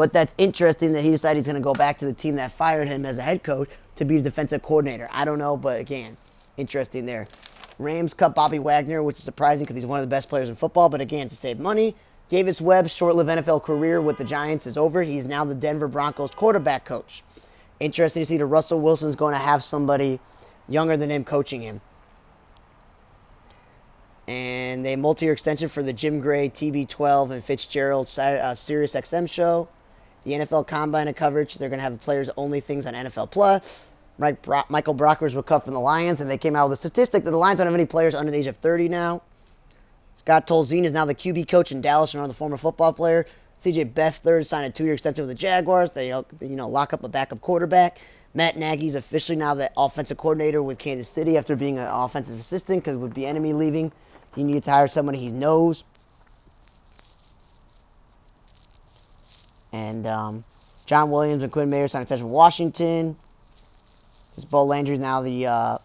but 0.00 0.14
that's 0.14 0.32
interesting 0.38 0.94
that 0.94 1.02
he 1.02 1.10
decided 1.10 1.40
he's 1.40 1.46
going 1.46 1.56
to 1.56 1.60
go 1.60 1.74
back 1.74 1.98
to 1.98 2.06
the 2.06 2.12
team 2.14 2.36
that 2.36 2.52
fired 2.52 2.88
him 2.88 3.04
as 3.04 3.18
a 3.18 3.22
head 3.22 3.42
coach 3.42 3.68
to 3.96 4.06
be 4.06 4.16
the 4.16 4.22
defensive 4.22 4.62
coordinator. 4.62 5.06
I 5.12 5.26
don't 5.26 5.38
know, 5.38 5.58
but 5.58 5.78
again, 5.78 6.16
interesting 6.56 7.04
there. 7.04 7.28
Rams 7.78 8.14
cut 8.14 8.34
Bobby 8.34 8.58
Wagner, 8.58 9.02
which 9.02 9.18
is 9.18 9.24
surprising 9.24 9.64
because 9.64 9.76
he's 9.76 9.84
one 9.84 10.00
of 10.00 10.02
the 10.02 10.10
best 10.10 10.30
players 10.30 10.48
in 10.48 10.54
football. 10.54 10.88
But 10.88 11.02
again, 11.02 11.28
to 11.28 11.36
save 11.36 11.58
money, 11.58 11.94
Davis 12.30 12.62
Webb's 12.62 12.94
short-lived 12.94 13.28
NFL 13.28 13.62
career 13.62 14.00
with 14.00 14.16
the 14.16 14.24
Giants 14.24 14.66
is 14.66 14.78
over. 14.78 15.02
He's 15.02 15.26
now 15.26 15.44
the 15.44 15.54
Denver 15.54 15.86
Broncos 15.86 16.30
quarterback 16.30 16.86
coach. 16.86 17.22
Interesting 17.78 18.22
to 18.22 18.26
see 18.26 18.38
that 18.38 18.46
Russell 18.46 18.80
Wilson's 18.80 19.16
going 19.16 19.34
to 19.34 19.38
have 19.38 19.62
somebody 19.62 20.18
younger 20.66 20.96
than 20.96 21.10
him 21.10 21.26
coaching 21.26 21.60
him. 21.60 21.78
And 24.26 24.86
a 24.86 24.96
multi-year 24.96 25.34
extension 25.34 25.68
for 25.68 25.82
the 25.82 25.92
Jim 25.92 26.20
Gray 26.20 26.48
TB12 26.48 27.32
and 27.32 27.44
Fitzgerald 27.44 28.06
uh, 28.18 28.54
Sirius 28.54 28.94
XM 28.94 29.30
show. 29.30 29.68
The 30.24 30.32
NFL 30.32 30.66
Combine 30.66 31.12
coverage. 31.14 31.56
They're 31.56 31.68
going 31.68 31.78
to 31.78 31.82
have 31.82 32.00
players 32.00 32.30
only 32.36 32.60
things 32.60 32.86
on 32.86 32.94
NFL 32.94 33.30
Plus. 33.30 33.88
Right, 34.18 34.40
Bro- 34.42 34.64
Michael 34.68 34.94
Brockers 34.94 35.34
was 35.34 35.44
cut 35.46 35.64
from 35.64 35.72
the 35.72 35.80
Lions, 35.80 36.20
and 36.20 36.28
they 36.28 36.36
came 36.36 36.54
out 36.54 36.68
with 36.68 36.78
a 36.78 36.80
statistic 36.80 37.24
that 37.24 37.30
the 37.30 37.36
Lions 37.38 37.58
don't 37.58 37.66
have 37.66 37.74
any 37.74 37.86
players 37.86 38.14
under 38.14 38.30
the 38.30 38.36
age 38.36 38.46
of 38.46 38.56
30 38.56 38.88
now. 38.90 39.22
Scott 40.16 40.46
Tolzien 40.46 40.84
is 40.84 40.92
now 40.92 41.06
the 41.06 41.14
QB 41.14 41.48
coach 41.48 41.72
in 41.72 41.80
Dallas, 41.80 42.12
and 42.12 42.28
the 42.28 42.34
former 42.34 42.58
football 42.58 42.92
player. 42.92 43.24
CJ 43.64 43.94
Beathard 43.94 44.46
signed 44.46 44.66
a 44.66 44.70
two-year 44.70 44.92
extension 44.94 45.22
with 45.22 45.30
the 45.30 45.40
Jaguars. 45.40 45.90
They, 45.90 46.08
you 46.08 46.24
know, 46.40 46.68
lock 46.68 46.92
up 46.92 47.02
a 47.04 47.08
backup 47.08 47.40
quarterback. 47.40 48.00
Matt 48.34 48.56
Nagy's 48.56 48.94
officially 48.94 49.36
now 49.36 49.54
the 49.54 49.70
offensive 49.76 50.18
coordinator 50.18 50.62
with 50.62 50.78
Kansas 50.78 51.08
City 51.08 51.36
after 51.36 51.56
being 51.56 51.78
an 51.78 51.86
offensive 51.86 52.38
assistant 52.38 52.84
because 52.84 52.96
with 52.96 53.14
Bieniemy 53.14 53.54
leaving, 53.54 53.90
he 54.34 54.44
needed 54.44 54.64
to 54.64 54.70
hire 54.70 54.86
somebody 54.86 55.18
he 55.18 55.30
knows. 55.30 55.84
And 59.72 60.06
um, 60.06 60.44
John 60.86 61.10
Williams 61.10 61.42
and 61.42 61.52
Quinn 61.52 61.70
Mayer 61.70 61.88
signed 61.88 62.02
extension 62.02 62.26
with 62.26 62.34
Washington. 62.34 63.16
This 64.36 64.44
Bo 64.44 64.64
Landry 64.64 64.94
is 64.94 65.00
now 65.00 65.22
the 65.22 65.46
uh, 65.46 65.78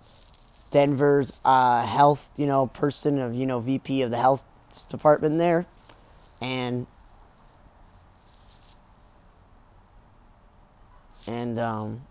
Denver's 0.71 1.39
uh, 1.45 1.85
health, 1.85 2.31
you 2.37 2.47
know, 2.47 2.67
person 2.67 3.19
of, 3.19 3.33
you 3.33 3.45
know, 3.45 3.59
VP 3.59 4.01
of 4.03 4.11
the 4.11 4.17
health 4.17 4.43
department 4.89 5.37
there. 5.37 5.65
And 6.41 6.85
and 11.27 11.59
um, 11.59 12.01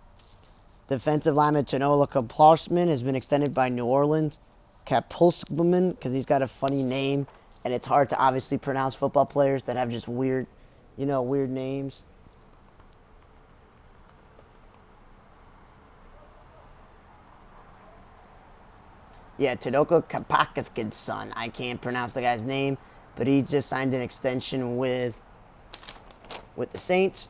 defensive 0.88 1.35
lineman 1.35 1.64
Chanola 1.64 2.09
Kaploshman 2.09 2.88
has 2.88 3.02
been 3.02 3.14
extended 3.14 3.54
by 3.54 3.69
New 3.69 3.87
Orleans. 3.87 4.38
Kapulskman, 4.87 5.93
because 5.93 6.12
he's 6.12 6.26
got 6.26 6.43
a 6.43 6.49
funny 6.49 6.83
name, 6.83 7.26
and 7.64 7.73
it's 7.73 7.87
hard 7.87 8.11
to 8.11 8.19
obviously 8.19 8.59
pronounce 8.59 8.95
football 8.95 9.25
players 9.25 9.62
that 9.64 9.76
have 9.76 9.90
just 9.90 10.09
weird, 10.09 10.47
you 10.96 11.06
know, 11.06 11.22
weird 11.22 11.50
names. 11.50 12.04
Yeah, 19.36 19.56
Tadoko 19.56 20.02
Kapakaskin's 20.02 20.96
son. 20.96 21.32
I 21.34 21.48
can't 21.48 21.80
pronounce 21.80 22.12
the 22.12 22.20
guy's 22.20 22.44
name, 22.44 22.78
but 23.16 23.26
he 23.26 23.42
just 23.42 23.68
signed 23.68 23.92
an 23.92 24.00
extension 24.00 24.76
with 24.76 25.18
with 26.56 26.70
the 26.70 26.78
Saints. 26.78 27.28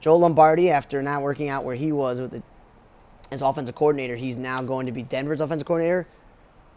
Joe 0.00 0.16
Lombardi, 0.16 0.70
after 0.70 1.02
not 1.02 1.22
working 1.22 1.48
out 1.50 1.64
where 1.64 1.74
he 1.74 1.92
was 1.92 2.20
with 2.20 2.30
the, 2.30 2.42
as 3.30 3.42
offensive 3.42 3.74
coordinator, 3.74 4.16
he's 4.16 4.38
now 4.38 4.62
going 4.62 4.86
to 4.86 4.92
be 4.92 5.02
Denver's 5.02 5.40
offensive 5.40 5.66
coordinator. 5.66 6.06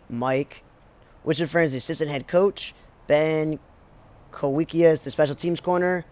Mike 0.10 0.64
Wichita 1.24 1.60
is 1.60 1.72
the 1.72 1.78
assistant 1.78 2.10
head 2.10 2.28
coach. 2.28 2.74
Ben 3.08 3.60
Kotwica 4.34 4.92
is 4.92 5.02
the 5.02 5.12
special 5.12 5.36
teams 5.36 5.62
corner 5.62 6.06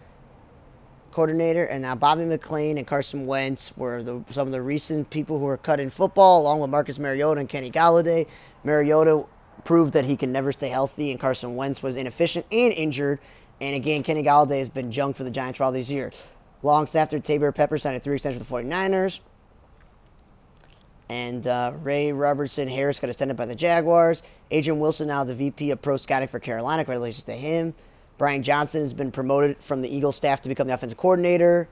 coordinator, 1.15 1.63
and 1.63 1.81
now 1.81 1.95
Bobby 1.95 2.25
McLean 2.25 2.77
and 2.77 2.85
Carson 2.85 3.25
Wentz 3.25 3.75
were 3.77 4.03
the, 4.03 4.21
some 4.31 4.47
of 4.47 4.51
the 4.51 4.61
recent 4.61 5.09
people 5.09 5.39
who 5.39 5.45
were 5.45 5.55
cut 5.55 5.79
in 5.79 5.89
football, 5.89 6.41
along 6.41 6.59
with 6.59 6.69
Marcus 6.69 6.99
Mariota 6.99 7.39
and 7.39 7.47
Kenny 7.47 7.71
Golladay. 7.71 8.27
Mariota 8.65 9.25
proved 9.63 9.93
that 9.93 10.03
he 10.03 10.17
can 10.17 10.33
never 10.33 10.51
stay 10.51 10.67
healthy, 10.67 11.11
and 11.11 11.19
Carson 11.19 11.55
Wentz 11.55 11.81
was 11.81 11.95
inefficient 11.95 12.45
and 12.51 12.73
injured. 12.73 13.19
And 13.61 13.77
again, 13.77 14.03
Kenny 14.03 14.23
Golladay 14.23 14.59
has 14.59 14.67
been 14.67 14.91
junk 14.91 15.15
for 15.15 15.23
the 15.23 15.31
Giants 15.31 15.57
for 15.57 15.63
all 15.63 15.71
these 15.71 15.89
years. 15.89 16.21
Long 16.63 16.85
snapper 16.85 17.19
Taybor 17.19 17.55
Pepper 17.55 17.77
signed 17.77 17.95
a 17.95 17.99
three 18.01 18.15
extension 18.15 18.39
with 18.39 18.49
the 18.49 18.53
49ers. 18.53 19.21
And 21.07 21.47
uh, 21.47 21.71
Roy 21.81 22.11
Robertson 22.11 22.67
Harris 22.67 22.99
got 22.99 23.09
extended 23.09 23.37
by 23.37 23.45
the 23.45 23.55
Jaguars. 23.55 24.21
Adrian 24.51 24.81
Wilson 24.81 25.07
now 25.07 25.23
the 25.23 25.35
VP 25.35 25.71
of 25.71 25.81
Pro 25.81 25.95
Scouting 25.95 26.27
for 26.27 26.39
Carolina. 26.39 26.83
Congratulations 26.83 27.23
to 27.23 27.31
him. 27.31 27.73
Brian 28.17 28.43
Johnson 28.43 28.81
has 28.81 28.93
been 28.93 29.11
promoted 29.11 29.57
from 29.59 29.81
the 29.81 29.93
Eagles 29.93 30.15
staff 30.15 30.41
to 30.41 30.49
become 30.49 30.67
the 30.67 30.73
offensive 30.73 30.97
coordinator. 30.97 31.67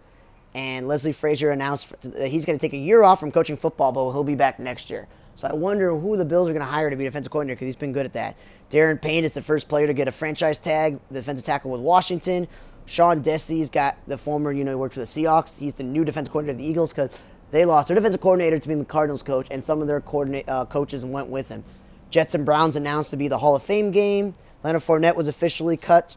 And 0.54 0.88
Leslie 0.88 1.14
Frazier 1.14 1.52
announced 1.52 1.94
that 2.02 2.28
he's 2.28 2.46
going 2.46 2.58
to 2.58 2.62
take 2.62 2.74
a 2.74 2.78
year 2.78 3.02
off 3.02 3.20
from 3.20 3.32
coaching 3.32 3.58
football, 3.58 3.92
but 3.92 4.12
he'll 4.12 4.24
be 4.24 4.36
back 4.36 4.60
next 4.60 4.90
year. 4.90 5.08
So 5.36 5.48
I 5.48 5.54
wonder 5.54 5.98
who 5.98 6.16
the 6.16 6.26
Bills 6.26 6.48
are 6.50 6.54
going 6.54 6.66
to 6.66 6.72
hire 6.72 6.90
to 6.90 6.96
be 6.96 7.06
defensive 7.06 7.32
coordinator 7.32 7.56
because 7.56 7.68
he's 7.68 7.76
been 7.76 7.94
good 7.94 8.06
at 8.06 8.14
that. 8.14 8.36
Daron 8.70 9.02
Payne 9.02 9.24
is 9.24 9.34
the 9.34 9.42
first 9.42 9.68
player 9.68 9.88
to 9.88 9.94
get 9.94 10.08
a 10.08 10.12
franchise 10.12 10.60
tag, 10.60 11.00
the 11.10 11.20
defensive 11.22 11.46
tackle 11.46 11.72
with 11.72 11.82
Washington. 11.82 12.48
Sean 12.86 13.24
Desai's 13.24 13.70
got 13.70 13.98
the 14.08 14.18
former, 14.18 14.52
you 14.52 14.64
know, 14.64 14.72
he 14.72 14.76
worked 14.76 14.94
for 14.94 15.00
the 15.00 15.06
Seahawks. 15.06 15.58
He's 15.58 15.74
the 15.76 15.84
new 15.84 16.06
defensive 16.06 16.32
coordinator 16.32 16.58
of 16.58 16.60
the 16.60 16.70
Eagles 16.70 16.94
because 16.94 17.24
they 17.52 17.66
lost 17.66 17.88
their 17.88 17.96
defensive 17.96 18.22
coordinator 18.22 18.60
to 18.60 18.68
being 18.68 18.80
the 18.80 18.86
Cardinals 18.86 19.24
coach, 19.24 19.48
and 19.50 19.64
some 19.64 19.82
of 19.82 19.88
their 19.88 20.02
coordinate, 20.02 20.50
uh, 20.50 20.66
coaches 20.66 21.06
went 21.06 21.30
with 21.30 21.48
him. 21.48 21.64
Jets 22.10 22.36
and 22.36 22.46
Browns 22.46 22.76
announced 22.76 23.12
to 23.12 23.18
be 23.18 23.28
the 23.28 23.38
Hall 23.38 23.56
of 23.56 23.64
Fame 23.64 23.92
game. 23.92 24.36
Leonard 24.64 24.82
Fournette 24.82 25.16
was 25.16 25.28
officially 25.28 25.78
cut 25.78 26.16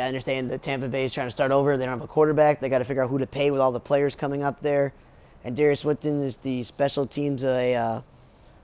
I 0.00 0.06
understand 0.06 0.50
that 0.50 0.62
Tampa 0.62 0.88
Bay 0.88 1.04
is 1.04 1.12
trying 1.12 1.26
to 1.26 1.30
start 1.30 1.52
over. 1.52 1.76
They 1.76 1.84
don't 1.84 1.98
have 1.98 2.04
a 2.04 2.08
quarterback. 2.08 2.60
They 2.60 2.68
got 2.68 2.78
to 2.78 2.84
figure 2.84 3.04
out 3.04 3.10
who 3.10 3.18
to 3.18 3.26
pay 3.26 3.50
with 3.50 3.60
all 3.60 3.72
the 3.72 3.80
players 3.80 4.16
coming 4.16 4.42
up 4.42 4.60
there. 4.62 4.92
And 5.44 5.56
Darius 5.56 5.80
Swinton 5.80 6.22
is 6.22 6.36
the 6.36 6.62
special 6.62 7.06
teams 7.06 7.44
a 7.44 7.74
uh, 7.74 8.00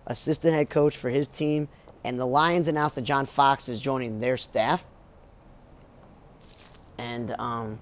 assistant 0.07 0.55
head 0.55 0.71
coach 0.71 0.97
for 0.97 1.11
his 1.11 1.29
team. 1.29 1.69
And 2.05 2.19
the 2.19 2.27
Lions 2.27 2.69
announced 2.69 2.95
that 2.95 3.03
John 3.03 3.27
Fox 3.27 3.69
is 3.69 3.81
joining 3.81 4.19
their 4.19 4.37
staff. 4.37 4.85
And 6.97 7.35
um, 7.39 7.79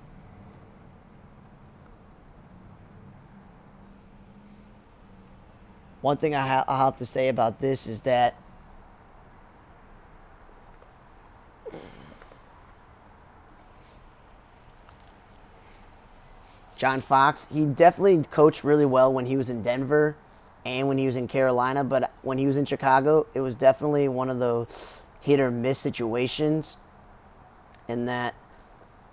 one 6.01 6.17
thing 6.17 6.35
I 6.35 6.47
have 6.47 6.97
to 6.97 7.07
say 7.07 7.29
about 7.29 7.61
this 7.61 7.87
is 7.87 8.01
that 8.03 8.35
John 16.77 17.01
Fox, 17.01 17.47
he 17.53 17.65
definitely 17.65 18.23
coached 18.31 18.63
really 18.63 18.85
well 18.85 19.13
when 19.13 19.25
he 19.25 19.37
was 19.37 19.49
in 19.49 19.63
Denver 19.63 20.17
and 20.65 20.89
when 20.89 20.99
he 20.99 21.07
was 21.07 21.17
in 21.17 21.27
Carolina, 21.27 21.85
but 21.85 22.13
when 22.23 22.39
he 22.39 22.47
was 22.47 22.57
in 22.57 22.65
Chicago, 22.65 23.27
it 23.35 23.41
was 23.41 23.55
definitely 23.55 24.09
one 24.09 24.29
of 24.29 24.39
those 24.39 25.01
hit 25.23 25.41
or 25.41 25.51
miss 25.51 25.79
situations 25.79 26.77
in 27.89 28.07
that 28.07 28.35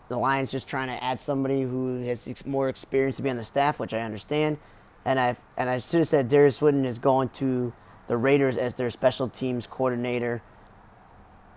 the 0.10 0.18
Lions 0.18 0.52
just 0.52 0.68
trying 0.68 0.88
to 0.88 1.04
add 1.04 1.20
somebody 1.20 1.62
who 1.62 2.02
has 2.02 2.46
more 2.46 2.70
experience 2.70 3.16
to 3.18 3.22
be 3.22 3.30
on 3.30 3.38
the 3.38 3.44
staff, 3.44 3.80
which 3.80 3.94
I 3.94 4.02
understand. 4.02 4.58
And 5.06 5.20
I 5.20 5.36
and 5.58 5.70
I 5.70 5.80
should 5.80 6.00
have 6.00 6.08
said 6.08 6.30
Darius 6.30 6.58
Swinton 6.58 6.86
is 6.86 6.98
going 6.98 7.30
to 7.30 7.72
the 8.08 8.18
Raiders 8.18 8.58
as 8.58 8.74
their 8.74 8.90
special 8.90 9.30
teams 9.30 9.68
coordinator. 9.68 10.42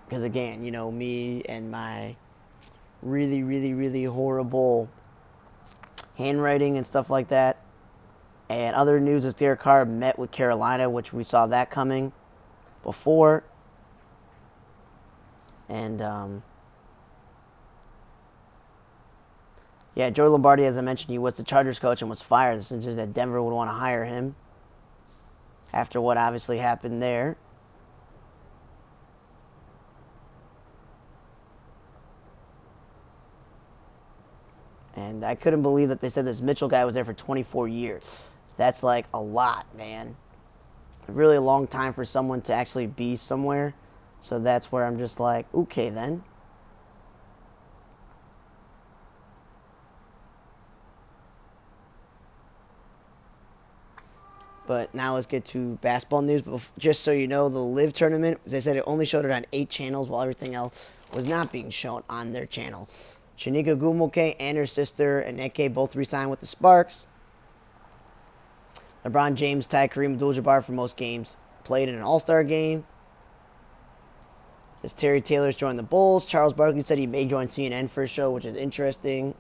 Because 0.09 0.23
again, 0.23 0.65
you 0.65 0.71
know 0.71 0.91
me 0.91 1.43
and 1.49 1.71
my 1.71 2.15
really, 3.03 3.43
really, 3.43 3.75
really 3.75 4.05
horrible 4.05 4.89
handwriting 6.17 6.77
and 6.77 6.87
stuff 6.87 7.11
like 7.11 7.29
that. 7.29 7.59
And 8.49 8.77
other 8.77 9.01
news 9.01 9.25
is 9.25 9.35
Derek 9.35 9.61
Carr 9.61 9.85
met 9.85 10.19
with 10.19 10.31
Carolina, 10.31 10.89
which 10.89 11.13
we 11.13 11.25
saw 11.25 11.47
that 11.49 11.71
coming 11.71 12.13
before. 12.83 13.43
And 15.69 16.01
um, 16.01 16.43
yeah, 19.97 20.11
Joe 20.11 20.31
Lombardi, 20.31 20.65
as 20.65 20.77
I 20.77 20.81
mentioned, 20.81 21.11
he 21.11 21.19
was 21.19 21.35
the 21.37 21.43
Chargers 21.43 21.79
coach 21.79 22.03
and 22.03 22.09
was 22.09 22.23
fired. 22.23 22.63
Since 22.63 22.85
that 22.85 23.15
Denver 23.15 23.43
would 23.43 23.53
want 23.55 23.69
to 23.69 23.75
hire 23.75 24.05
him 24.05 24.37
after 25.73 26.01
what 26.01 26.17
obviously 26.17 26.59
happened 26.59 27.03
there. 27.03 27.37
And 35.17 35.25
I 35.25 35.35
couldn't 35.35 35.63
believe 35.63 35.89
that 35.89 36.03
they 36.03 36.11
said 36.11 36.27
this 36.27 36.43
Mitchell 36.43 36.69
guy 36.69 36.85
was 36.85 36.95
there 36.95 37.05
for 37.05 37.15
24 37.15 37.69
years. 37.69 38.29
That's 38.59 38.83
like 38.83 39.07
a 39.15 39.21
lot, 39.21 39.67
man. 39.77 40.15
Really 41.09 41.37
A 41.37 41.41
long 41.41 41.67
time 41.67 41.95
for 41.95 42.05
someone 42.05 42.43
to 42.43 42.53
actually 42.53 42.87
be 42.87 43.17
somewhere. 43.17 43.73
So 44.21 44.39
that's 44.39 44.71
where 44.71 44.85
I'm 44.85 44.99
just 44.99 45.19
like, 45.19 45.47
okay 45.55 45.89
then. 45.89 46.23
But 54.67 54.95
now 54.95 55.15
let's 55.15 55.27
get 55.27 55.47
to 55.47 55.77
basketball 55.77 56.23
news. 56.23 56.43
Just 56.77 57.05
so 57.05 57.13
you 57.13 57.29
know, 57.29 57.49
the 57.49 57.59
Live 57.59 57.95
tournament, 57.95 58.39
as 58.45 58.53
I 58.53 58.59
said, 58.59 58.77
it 58.77 58.85
only 58.87 59.07
showed 59.07 59.25
it 59.25 59.31
on 59.31 59.47
eight 59.53 59.71
channels 59.71 60.09
while 60.09 60.21
everything 60.21 60.55
else 60.55 60.91
was 61.15 61.25
not 61.25 61.53
being 61.53 61.71
shown 61.71 62.03
on 62.11 62.33
their 62.33 62.47
channel. 62.47 62.89
Shanika 63.39 63.79
Gumuke 63.79 64.37
and 64.41 64.57
her 64.57 64.67
sister 64.67 65.25
Aneke 65.27 65.73
both 65.73 65.95
re-signed 65.95 66.31
with 66.31 66.41
the 66.41 66.47
Sparks. 66.47 67.07
LeBron 69.05 69.35
James 69.35 69.67
tied 69.67 69.91
Kareem 69.91 70.15
Abdul-Jabbar 70.15 70.65
for 70.65 70.73
most 70.73 70.97
games 70.97 71.37
played 71.67 71.89
in 71.89 71.95
an 71.95 72.03
All 72.03 72.19
Star 72.19 72.43
game. 72.45 72.85
As 74.83 74.95
Terry 74.95 75.21
Taylor's 75.21 75.57
joined 75.57 75.79
the 75.79 75.83
Bulls. 75.83 76.27
Charles 76.27 76.53
Barkley 76.53 76.83
said 76.83 76.99
he 76.99 77.07
may 77.07 77.27
join 77.27 77.49
CNN 77.49 77.91
for 77.91 78.05
a 78.05 78.07
show, 78.07 78.31
which 78.31 78.47
is 78.47 78.57
interesting. 78.57 79.35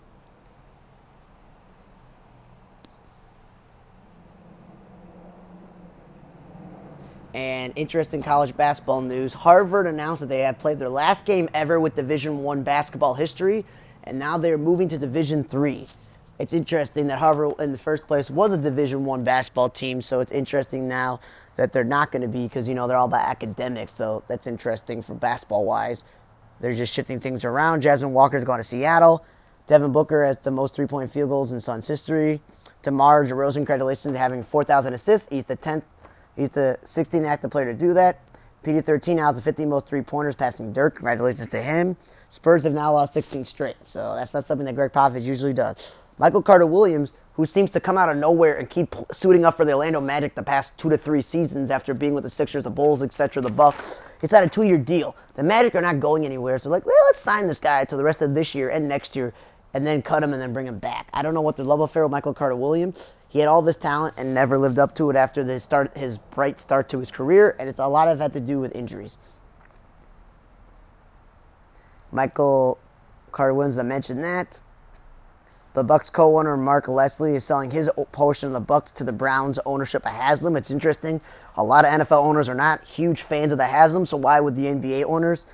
And 7.33 7.73
interesting 7.77 8.23
college 8.23 8.57
basketball 8.57 9.03
news. 9.03 9.35
Harvard 9.35 9.87
announced 9.87 10.21
that 10.21 10.29
they 10.29 10.41
have 10.41 10.59
played 10.59 10.79
their 10.79 10.89
last 10.89 11.27
game 11.27 11.49
ever 11.55 11.79
with 11.79 11.95
Division 11.95 12.43
One 12.43 12.63
basketball 12.63 13.15
history, 13.15 13.67
and 14.07 14.19
now 14.19 14.39
they're 14.39 14.59
moving 14.59 14.89
to 14.89 14.99
Division 14.99 15.45
Three. 15.45 15.87
It's 16.39 16.53
interesting 16.53 17.07
that 17.07 17.19
Harvard, 17.19 17.55
in 17.61 17.73
the 17.73 17.79
first 17.79 18.07
place, 18.07 18.31
was 18.31 18.53
a 18.53 18.59
Division 18.59 19.05
One 19.05 19.25
basketball 19.25 19.69
team, 19.69 20.03
so 20.03 20.21
it's 20.21 20.33
interesting 20.33 20.89
now 20.89 21.21
that 21.57 21.73
they're 21.73 21.85
not 21.85 22.13
going 22.13 22.23
to 22.23 22.29
be 22.29 22.43
because 22.43 22.69
you 22.69 22.75
know 22.75 22.87
they're 22.87 22.97
all 22.97 23.07
about 23.07 23.27
academics. 23.27 23.95
So 23.95 24.23
that's 24.29 24.47
interesting 24.47 25.03
for 25.03 25.15
basketball 25.15 25.65
wise. 25.65 26.05
They're 26.61 26.75
just 26.75 26.95
shifting 26.95 27.21
things 27.21 27.45
around. 27.45 27.83
Jasmine 27.83 28.13
Walker's 28.13 28.45
going 28.45 28.59
to 28.59 28.65
Seattle. 28.65 29.25
Devin 29.67 29.93
Booker 29.93 30.25
has 30.25 30.39
the 30.39 30.51
most 30.51 30.75
three-point 30.75 31.11
field 31.13 31.31
goals 31.31 31.53
in 31.53 31.61
Suns 31.61 31.89
history. 31.89 32.41
DeMar 32.83 33.25
DeRozan, 33.25 33.55
congratulations, 33.55 34.17
having 34.17 34.43
4,000 34.43 34.95
assists. 34.95 35.29
He's 35.29 35.45
the 35.45 35.57
10th 35.57 35.83
He's 36.37 36.51
the 36.51 36.79
16th 36.85 37.27
active 37.27 37.51
player 37.51 37.73
to 37.73 37.75
do 37.75 37.95
that. 37.95 38.21
PG13 38.63 39.17
now 39.17 39.27
has 39.27 39.37
the 39.37 39.43
15 39.43 39.69
most 39.69 39.87
three 39.87 40.03
pointers, 40.03 40.35
passing 40.35 40.73
Dirk. 40.73 40.97
Congratulations 40.97 41.49
to 41.49 41.63
him. 41.63 41.97
Spurs 42.29 42.65
have 42.65 42.75
now 42.75 42.93
lost 42.93 43.15
16 43.15 43.45
straight, 43.45 43.77
so 43.83 44.15
that's 44.17 44.35
not 44.35 44.45
something 44.45 44.67
that 44.67 44.75
Gregg 44.75 44.93
Popovich 44.93 45.23
usually 45.23 45.53
does. 45.53 45.93
Michael 46.19 46.43
Carter 46.43 46.67
Williams, 46.67 47.13
who 47.35 47.47
seems 47.47 47.71
to 47.73 47.81
come 47.81 47.97
out 47.97 48.09
of 48.09 48.17
nowhere 48.17 48.57
and 48.57 48.69
keep 48.69 48.97
suiting 49.13 49.45
up 49.45 49.57
for 49.57 49.65
the 49.65 49.73
Orlando 49.73 50.01
Magic 50.01 50.35
the 50.35 50.43
past 50.43 50.77
two 50.77 50.91
to 50.91 50.99
three 50.99 51.23
seasons 51.23 51.71
after 51.71 51.95
being 51.95 52.15
with 52.15 52.25
the 52.25 52.31
Sixers, 52.31 52.65
the 52.65 52.71
Bulls, 52.71 53.03
etc., 53.03 53.43
the 53.43 53.51
Bucks. 53.51 54.01
He's 54.21 54.31
had 54.31 54.43
a 54.43 54.49
two-year 54.49 54.79
deal. 54.79 55.15
The 55.35 55.43
Magic 55.43 55.75
are 55.75 55.83
not 55.83 56.01
going 56.01 56.25
anywhere, 56.25 56.59
so 56.59 56.69
like, 56.69 56.85
well, 56.85 56.95
let's 57.07 57.21
sign 57.21 57.47
this 57.47 57.61
guy 57.61 57.85
to 57.85 57.97
the 57.97 58.03
rest 58.03 58.23
of 58.23 58.35
this 58.35 58.55
year 58.55 58.71
and 58.71 58.89
next 58.89 59.15
year, 59.15 59.33
and 59.75 59.87
then 59.87 60.03
cut 60.03 60.23
him 60.23 60.33
and 60.33 60.43
then 60.43 60.53
bring 60.53 60.67
him 60.67 60.79
back. 60.79 61.09
I 61.13 61.23
don't 61.23 61.35
know 61.35 61.43
what 61.43 61.57
their 61.57 61.67
love 61.67 61.81
affair 61.81 62.03
with 62.03 62.13
Michael 62.13 62.35
Carter 62.35 62.57
Williams. 62.57 63.13
He 63.29 63.39
had 63.39 63.49
all 63.49 63.61
this 63.61 63.77
talent 63.77 64.15
and 64.17 64.33
never 64.33 64.57
lived 64.57 64.79
up 64.79 64.95
to 64.97 65.11
it 65.11 65.17
after 65.17 65.45
the 65.45 65.61
start, 65.61 65.97
his 65.97 66.17
bright 66.17 66.59
start 66.59 66.89
to 66.89 66.99
his 66.99 67.11
career, 67.11 67.55
and 67.59 67.69
it's 67.69 67.79
a 67.79 67.87
lot 67.87 68.09
of 68.09 68.19
that 68.19 68.33
to 68.33 68.41
do 68.41 68.59
with 68.59 68.75
injuries. 68.75 69.17
Michael 72.17 72.79
Williams, 73.39 73.77
I 73.77 73.83
mentioned 73.83 74.25
that. 74.25 74.59
The 75.75 75.85
Bucks 75.85 76.09
co-owner 76.09 76.57
Marc 76.57 76.87
Lasry 76.87 77.35
is 77.35 77.45
selling 77.45 77.71
his 77.71 77.91
portion 78.13 78.47
of 78.47 78.55
the 78.55 78.61
Bucks 78.61 78.91
to 78.93 79.05
the 79.05 79.13
Browns 79.13 79.59
ownership 79.67 80.07
of 80.07 80.13
Haslam. 80.13 80.57
It's 80.57 80.71
interesting. 80.71 81.21
A 81.59 81.63
lot 81.63 81.85
of 81.85 81.93
NFL 81.93 82.25
owners 82.25 82.49
are 82.49 82.55
not 82.55 82.83
huge 82.87 83.21
fans 83.21 83.53
of 83.53 83.59
the 83.59 83.67
Haslam, 83.67 84.07
so 84.07 84.17
why 84.17 84.41
would 84.41 84.57
the 84.57 84.65
NBA 84.65 85.05
owners? 85.05 85.47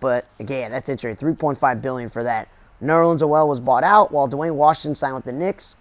But 0.00 0.24
again, 0.40 0.72
that's 0.72 0.88
interesting. 0.88 1.36
3.5 1.36 1.80
billion 1.80 2.10
for 2.10 2.24
that. 2.24 2.48
Nerlens 2.82 3.20
Noel 3.20 3.48
was 3.48 3.60
bought 3.60 3.84
out 3.84 4.10
while 4.10 4.28
Dwayne 4.28 4.56
Washington 4.56 4.96
signed 4.96 5.14
with 5.14 5.24
the 5.24 5.32
Knicks. 5.32 5.76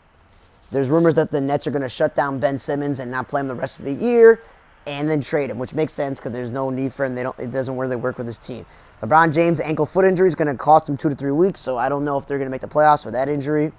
There's 0.72 0.88
rumors 0.88 1.16
that 1.16 1.32
the 1.32 1.42
Nets 1.42 1.66
are 1.66 1.72
going 1.72 1.82
to 1.82 1.90
shut 1.90 2.16
down 2.16 2.40
Ben 2.40 2.60
Simmons 2.60 3.00
and 3.00 3.10
not 3.10 3.28
play 3.28 3.42
him 3.42 3.48
the 3.48 3.56
rest 3.56 3.80
of 3.80 3.86
the 3.86 3.94
year, 3.94 4.40
and 4.86 5.10
then 5.10 5.20
trade 5.20 5.50
him, 5.50 5.58
which 5.58 5.74
makes 5.74 5.94
sense 5.94 6.20
because 6.20 6.32
there's 6.32 6.52
no 6.52 6.70
need 6.70 6.94
for 6.94 7.06
him. 7.06 7.16
They 7.16 7.24
don't. 7.24 7.40
It 7.40 7.52
doesn't 7.52 7.76
really 7.76 7.96
work 7.96 8.20
with 8.20 8.28
his 8.28 8.38
team. 8.38 8.68
LeBron 9.02 9.34
James 9.34 9.60
ankle 9.60 9.88
foot 9.88 10.06
injury 10.06 10.28
is 10.28 10.36
going 10.36 10.48
to 10.48 10.56
cost 10.56 10.88
him 10.88 10.96
two 10.96 11.10
to 11.10 11.16
three 11.16 11.32
weeks, 11.32 11.60
so 11.60 11.76
I 11.76 11.90
don't 11.90 12.06
know 12.06 12.20
if 12.20 12.28
they're 12.28 12.38
going 12.38 12.46
to 12.46 12.52
make 12.52 12.62
the 12.62 12.68
playoffs 12.68 13.04
with 13.04 13.16
that 13.16 13.30
injury. 13.30 13.72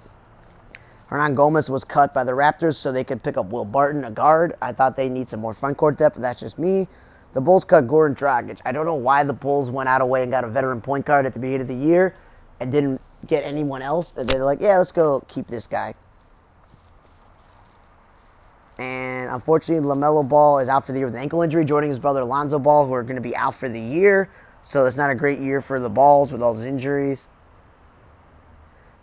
Hernangomez 1.09 1.69
was 1.69 1.85
cut 1.85 2.13
by 2.13 2.25
the 2.25 2.33
Raptors 2.33 2.75
so 2.75 2.91
they 2.91 3.05
could 3.05 3.23
pick 3.23 3.37
up 3.37 3.45
Will 3.45 3.63
Barton, 3.63 4.03
a 4.03 4.11
guard. 4.11 4.55
I 4.61 4.73
thought 4.73 4.97
they 4.97 5.07
need 5.07 5.29
some 5.29 5.39
more 5.39 5.53
front 5.53 5.77
court 5.77 5.97
depth, 5.97 6.15
but 6.15 6.21
that's 6.23 6.41
just 6.41 6.59
me. 6.59 6.89
The 7.33 7.39
Bulls 7.39 7.63
cut 7.63 7.87
Goran 7.87 8.17
Dragic. 8.17 8.59
I 8.65 8.73
don't 8.73 8.85
know 8.85 8.95
why 8.95 9.23
the 9.23 9.33
Bulls 9.33 9.69
went 9.69 9.87
out 9.87 10.01
of 10.01 10.09
way 10.09 10.23
and 10.23 10.31
got 10.31 10.43
a 10.43 10.47
veteran 10.49 10.81
point 10.81 11.05
guard 11.05 11.25
at 11.25 11.33
the 11.33 11.39
beginning 11.39 11.61
of 11.61 11.67
the 11.69 11.75
year 11.75 12.15
and 12.59 12.69
didn't 12.69 13.01
get 13.25 13.45
anyone 13.45 13.81
else. 13.81 14.11
They're 14.11 14.43
like, 14.43 14.59
yeah, 14.59 14.77
let's 14.77 14.91
go 14.91 15.21
keep 15.29 15.47
this 15.47 15.67
guy. 15.67 15.95
And 18.77 19.29
unfortunately, 19.29 19.87
LaMelo 19.87 20.27
Ball 20.27 20.59
is 20.59 20.67
out 20.67 20.85
for 20.85 20.91
the 20.91 20.97
year 20.97 21.07
with 21.07 21.15
an 21.15 21.21
ankle 21.21 21.43
injury, 21.43 21.63
joining 21.63 21.89
his 21.89 21.99
brother 21.99 22.25
Lonzo 22.25 22.59
Ball, 22.59 22.85
who 22.85 22.93
are 22.93 23.03
going 23.03 23.15
to 23.15 23.21
be 23.21 23.35
out 23.35 23.55
for 23.55 23.69
the 23.69 23.79
year. 23.79 24.29
So 24.63 24.85
it's 24.85 24.97
not 24.97 25.09
a 25.09 25.15
great 25.15 25.39
year 25.39 25.61
for 25.61 25.79
the 25.79 25.89
Balls 25.89 26.31
with 26.31 26.41
all 26.41 26.53
those 26.53 26.63
injuries. 26.65 27.27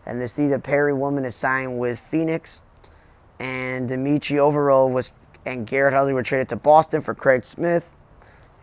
And 0.06 0.20
the 0.20 0.28
Theta 0.28 0.58
Perry 0.58 0.94
woman 0.94 1.24
is 1.24 1.36
signed 1.36 1.78
with 1.78 1.98
Phoenix. 2.10 2.62
And 3.38 3.88
Dmitry 3.88 4.38
Orlov 4.38 4.90
was 4.92 5.12
and 5.46 5.66
Garrett 5.66 5.94
Hudley 5.94 6.12
were 6.12 6.22
traded 6.22 6.50
to 6.50 6.56
Boston 6.56 7.00
for 7.00 7.14
Craig 7.14 7.44
Smith. 7.44 7.84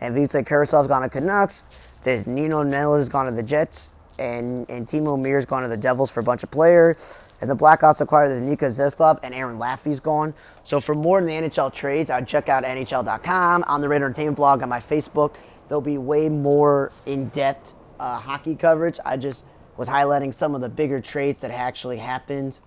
And 0.00 0.14
Vitali 0.14 0.44
Kravtsov's 0.44 0.88
gone 0.88 1.02
to 1.02 1.08
Canucks. 1.08 1.92
There's 2.04 2.26
Nino 2.26 2.62
Nella 2.62 2.98
has 2.98 3.08
gone 3.08 3.26
to 3.26 3.32
the 3.32 3.42
Jets. 3.42 3.92
And, 4.18 4.68
and 4.70 4.86
Timo 4.86 5.20
Meier's 5.20 5.44
gone 5.44 5.62
to 5.62 5.68
the 5.68 5.76
Devils 5.76 6.10
for 6.10 6.20
a 6.20 6.22
bunch 6.22 6.42
of 6.42 6.50
players. 6.50 6.96
And 7.40 7.48
the 7.50 7.56
Blackhawks 7.56 8.00
acquired 8.00 8.30
the 8.30 8.40
Nika 8.40 8.66
Zeskov 8.66 9.20
and 9.22 9.34
Aaron 9.34 9.58
Laffey's 9.58 10.00
gone. 10.00 10.34
So 10.64 10.80
for 10.80 10.94
more 10.94 11.18
on 11.18 11.26
the 11.26 11.32
NHL 11.32 11.72
trades, 11.72 12.10
I'd 12.10 12.26
check 12.26 12.48
out 12.48 12.64
NHL.com, 12.64 13.64
on 13.66 13.80
the 13.80 13.88
Red 13.88 14.02
Entertainment 14.02 14.36
blog, 14.36 14.62
on 14.62 14.68
my 14.68 14.80
Facebook. 14.80 15.36
There'll 15.68 15.80
be 15.80 15.98
way 15.98 16.28
more 16.28 16.90
in-depth 17.06 17.74
uh, 18.00 18.18
hockey 18.18 18.54
coverage. 18.56 18.98
I 19.04 19.16
just 19.16 19.44
was 19.76 19.88
highlighting 19.88 20.34
some 20.34 20.54
of 20.54 20.60
the 20.60 20.68
bigger 20.68 21.00
trades 21.00 21.40
that 21.40 21.50
actually 21.50 21.98
happened 21.98 22.58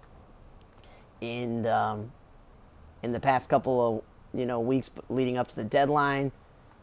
in 1.20 1.66
um, 1.68 2.12
in 3.04 3.12
the 3.12 3.20
past 3.20 3.50
couple 3.50 4.04
of 4.34 4.40
you 4.40 4.46
know 4.46 4.60
weeks 4.60 4.90
leading 5.10 5.38
up 5.38 5.50
to 5.50 5.56
the 5.56 5.64
deadline. 5.64 6.32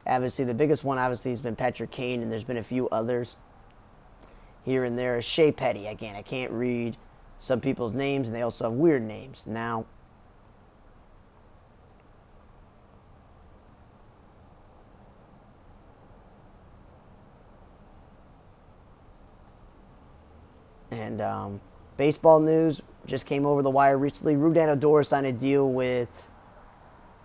Obviously, 0.07 0.45
the 0.45 0.55
biggest 0.55 0.85
one 0.85 0.99
obviously 0.99 1.31
has 1.31 1.41
been 1.41 1.55
Patrick 1.55 1.91
Kane, 1.91 2.23
and 2.23 2.33
there's 2.33 2.45
been 2.45 2.57
a 2.57 2.65
few 2.65 2.89
others 2.89 3.37
here 4.65 4.85
and 4.85 4.99
there. 4.99 5.21
Shea 5.21 5.53
Petty, 5.53 5.87
again, 5.87 6.17
I 6.17 6.23
can't 6.23 6.51
read 6.51 6.97
some 7.39 7.61
people's 7.61 7.95
names, 7.95 8.29
and 8.29 8.35
they 8.35 8.43
also 8.43 8.65
have 8.65 8.73
weird 8.73 9.03
names. 9.03 9.47
Now, 9.47 9.85
And 20.99 21.21
um, 21.21 21.61
baseball 21.97 22.41
news 22.41 22.83
just 23.07 23.25
came 23.25 23.47
over 23.47 23.63
the 23.63 23.71
wire 23.71 23.97
recently. 23.97 24.35
Rougned 24.35 24.69
Odor 24.69 25.05
signed 25.05 25.27
a 25.27 25.33
deal 25.33 25.71
with 25.71 26.09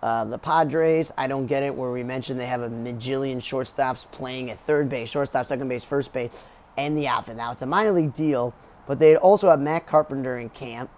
uh, 0.00 0.24
the 0.24 0.38
Padres. 0.38 1.10
I 1.18 1.26
don't 1.26 1.46
get 1.46 1.64
it. 1.64 1.74
Where 1.74 1.90
we 1.90 2.04
mentioned 2.04 2.38
they 2.38 2.46
have 2.46 2.62
a 2.62 2.68
majillion 2.68 3.38
shortstops 3.38 4.10
playing 4.12 4.50
at 4.50 4.60
third 4.60 4.88
base, 4.88 5.08
shortstop, 5.08 5.48
second 5.48 5.68
base, 5.68 5.82
first 5.82 6.12
base, 6.12 6.44
and 6.76 6.96
the 6.96 7.08
outfield. 7.08 7.36
Now 7.36 7.50
it's 7.50 7.62
a 7.62 7.66
minor 7.66 7.90
league 7.90 8.14
deal, 8.14 8.54
but 8.86 8.98
they 8.98 9.16
also 9.16 9.50
have 9.50 9.60
Matt 9.60 9.86
Carpenter 9.86 10.38
in 10.38 10.50
camp. 10.50 10.88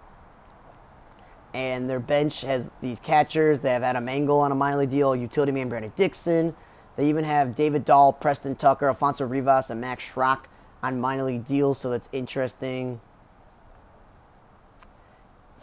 And 1.53 1.89
their 1.89 1.99
bench 1.99 2.41
has 2.41 2.69
these 2.81 2.99
catchers. 2.99 3.59
They 3.61 3.71
have 3.71 3.81
Adam 3.81 4.07
Engel 4.07 4.39
on 4.39 4.51
a 4.51 4.55
minor 4.55 4.77
league 4.77 4.91
deal, 4.91 5.15
utility 5.15 5.51
man 5.51 5.69
Brandon 5.69 5.91
Dixon. 5.95 6.55
They 6.95 7.09
even 7.09 7.23
have 7.23 7.55
David 7.55 7.85
Dahl, 7.85 8.13
Preston 8.13 8.55
Tucker, 8.55 8.87
Alfonso 8.87 9.25
Rivas, 9.25 9.71
and 9.71 9.81
Max 9.81 10.03
Schrock 10.03 10.45
on 10.83 10.99
minor 10.99 11.23
league 11.23 11.45
deals, 11.45 11.79
so 11.79 11.89
that's 11.89 12.09
interesting. 12.11 12.99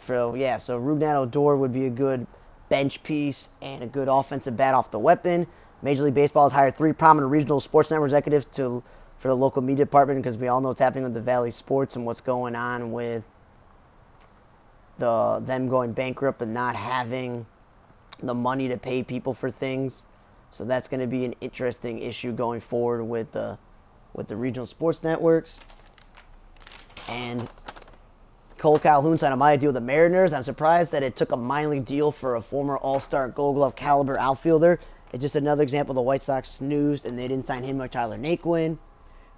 So 0.05 0.35
yeah, 0.35 0.57
so 0.57 0.79
Rougned 0.79 1.15
Odor 1.15 1.55
would 1.55 1.73
be 1.73 1.85
a 1.85 1.89
good 1.89 2.27
bench 2.69 3.01
piece 3.03 3.49
and 3.61 3.83
a 3.83 3.87
good 3.87 4.07
offensive 4.07 4.55
bat 4.55 4.73
off 4.73 4.91
the 4.91 4.99
weapon. 4.99 5.47
Major 5.81 6.03
League 6.03 6.13
Baseball 6.13 6.45
has 6.45 6.51
hired 6.51 6.75
three 6.75 6.93
prominent 6.93 7.31
regional 7.31 7.59
sports 7.59 7.91
network 7.91 8.09
executives 8.09 8.45
to 8.53 8.83
for 9.17 9.29
the 9.29 9.35
local 9.35 9.61
media 9.61 9.85
department 9.85 10.21
because 10.21 10.37
we 10.37 10.47
all 10.47 10.61
know 10.61 10.69
what's 10.69 10.79
happening 10.79 11.03
with 11.03 11.13
the 11.13 11.21
Bally 11.21 11.51
Sports 11.51 11.95
and 11.95 12.05
what's 12.05 12.21
going 12.21 12.55
on 12.55 12.91
with 12.91 13.27
the 14.97 15.41
them 15.45 15.67
going 15.67 15.93
bankrupt 15.93 16.41
and 16.41 16.53
not 16.53 16.75
having 16.75 17.45
the 18.21 18.33
money 18.33 18.67
to 18.67 18.77
pay 18.77 19.03
people 19.03 19.33
for 19.33 19.49
things. 19.49 20.05
So 20.51 20.63
that's 20.63 20.87
going 20.87 21.01
to 21.01 21.07
be 21.07 21.25
an 21.25 21.33
interesting 21.41 21.99
issue 21.99 22.31
going 22.31 22.61
forward 22.61 23.03
with 23.03 23.31
the 23.31 23.57
with 24.15 24.27
the 24.27 24.35
regional 24.35 24.65
sports 24.65 25.03
networks. 25.03 25.59
And 27.07 27.47
Cole 28.57 28.79
Calhoun 28.79 29.17
signed 29.17 29.33
a 29.33 29.37
minor 29.37 29.59
deal 29.59 29.67
with 29.67 29.75
the 29.75 29.81
Mariners. 29.81 30.33
I'm 30.33 30.43
surprised 30.43 30.91
that 30.91 31.03
it 31.03 31.15
took 31.15 31.31
a 31.31 31.37
minor 31.37 31.69
league 31.69 31.85
deal 31.85 32.11
for 32.11 32.35
a 32.35 32.41
former 32.41 32.77
All-Star 32.77 33.29
Gold 33.29 33.55
Glove 33.55 33.75
caliber 33.75 34.17
outfielder. 34.17 34.79
It's 35.13 35.21
just 35.21 35.35
another 35.35 35.63
example 35.63 35.93
the 35.93 36.01
White 36.01 36.23
Sox 36.23 36.49
snoozed 36.49 37.05
and 37.05 37.19
they 37.19 37.27
didn't 37.27 37.45
sign 37.45 37.63
him 37.63 37.81
or 37.81 37.87
Tyler 37.87 38.17
Naquin. 38.17 38.77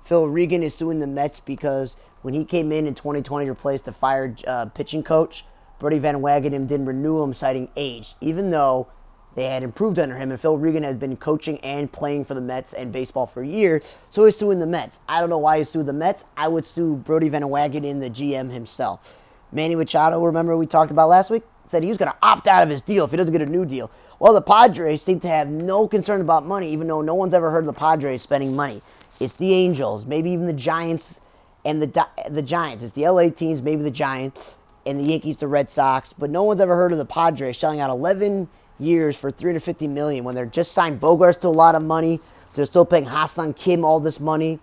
Phil 0.03 0.27
Regan 0.27 0.63
is 0.63 0.73
suing 0.73 0.99
the 0.99 1.07
Mets 1.07 1.39
because 1.39 1.97
when 2.21 2.33
he 2.33 2.45
came 2.45 2.71
in 2.71 2.87
in 2.87 2.95
2020 2.95 3.45
to 3.45 3.51
replace 3.51 3.81
the 3.81 3.91
fired 3.91 4.45
uh, 4.47 4.67
pitching 4.67 5.03
coach, 5.03 5.43
Brodie 5.79 5.99
Van 5.99 6.21
Wagenen 6.21 6.67
didn't 6.67 6.85
renew 6.85 7.21
him, 7.21 7.33
citing 7.33 7.69
age, 7.75 8.15
even 8.21 8.49
though 8.49 8.87
they 9.35 9.45
had 9.45 9.63
improved 9.63 9.99
under 9.99 10.15
him, 10.15 10.31
and 10.31 10.39
Phil 10.39 10.57
Regan 10.57 10.83
had 10.83 10.99
been 10.99 11.15
coaching 11.15 11.59
and 11.59 11.91
playing 11.91 12.25
for 12.25 12.33
the 12.33 12.41
Mets 12.41 12.73
and 12.73 12.91
baseball 12.91 13.27
for 13.27 13.43
years, 13.43 13.95
so 14.09 14.25
he's 14.25 14.35
suing 14.35 14.59
the 14.59 14.65
Mets. 14.65 14.99
I 15.07 15.19
don't 15.19 15.29
know 15.29 15.37
why 15.37 15.59
he 15.59 15.63
sued 15.63 15.85
the 15.85 15.93
Mets. 15.93 16.25
I 16.35 16.47
would 16.47 16.65
sue 16.65 16.95
Brodie 16.95 17.29
Van 17.29 17.43
Wagenen, 17.43 17.99
the 17.99 18.09
GM 18.09 18.51
himself. 18.51 19.15
Manny 19.51 19.75
Machado, 19.75 20.23
remember 20.23 20.57
we 20.57 20.65
talked 20.65 20.91
about 20.91 21.09
last 21.09 21.29
week, 21.29 21.43
said 21.67 21.83
he 21.83 21.89
was 21.89 21.97
going 21.97 22.11
to 22.11 22.17
opt 22.23 22.47
out 22.47 22.63
of 22.63 22.69
his 22.69 22.81
deal 22.81 23.05
if 23.05 23.11
he 23.11 23.17
doesn't 23.17 23.31
get 23.31 23.41
a 23.41 23.45
new 23.45 23.65
deal. 23.65 23.91
Well, 24.19 24.33
the 24.33 24.41
Padres 24.41 25.03
seem 25.03 25.19
to 25.19 25.27
have 25.27 25.49
no 25.49 25.87
concern 25.87 26.21
about 26.21 26.45
money, 26.45 26.69
even 26.69 26.87
though 26.87 27.01
no 27.01 27.13
one's 27.13 27.33
ever 27.33 27.51
heard 27.51 27.59
of 27.59 27.67
the 27.67 27.73
Padres 27.73 28.23
spending 28.23 28.55
money. 28.55 28.81
It's 29.19 29.37
the 29.37 29.53
Angels, 29.53 30.05
maybe 30.05 30.31
even 30.31 30.47
the 30.47 30.53
Giants 30.53 31.19
and 31.65 31.81
the 31.81 32.07
the 32.29 32.41
Giants. 32.41 32.83
It's 32.83 32.93
the 32.93 33.07
LA 33.07 33.29
teams, 33.29 33.61
maybe 33.61 33.83
the 33.83 33.91
Giants, 33.91 34.55
and 34.85 34.99
the 34.99 35.03
Yankees, 35.03 35.37
the 35.37 35.47
Red 35.47 35.69
Sox. 35.69 36.13
But 36.13 36.29
no 36.29 36.43
one's 36.43 36.61
ever 36.61 36.75
heard 36.75 36.91
of 36.91 36.97
the 36.97 37.05
Padres 37.05 37.55
shelling 37.55 37.79
out 37.79 37.89
11 37.89 38.47
years 38.79 39.15
for 39.15 39.31
350 39.31 39.87
million 39.87 40.23
when 40.23 40.35
they're 40.35 40.45
just 40.45 40.71
signed 40.71 40.99
Bogaerts 40.99 41.41
to 41.41 41.47
a 41.47 41.49
lot 41.49 41.75
of 41.75 41.83
money. 41.83 42.19
They're 42.55 42.65
still 42.65 42.85
paying 42.85 43.05
Ha-Seong 43.05 43.55
Kim 43.55 43.83
all 43.85 43.99
this 43.99 44.19
money. 44.19 44.59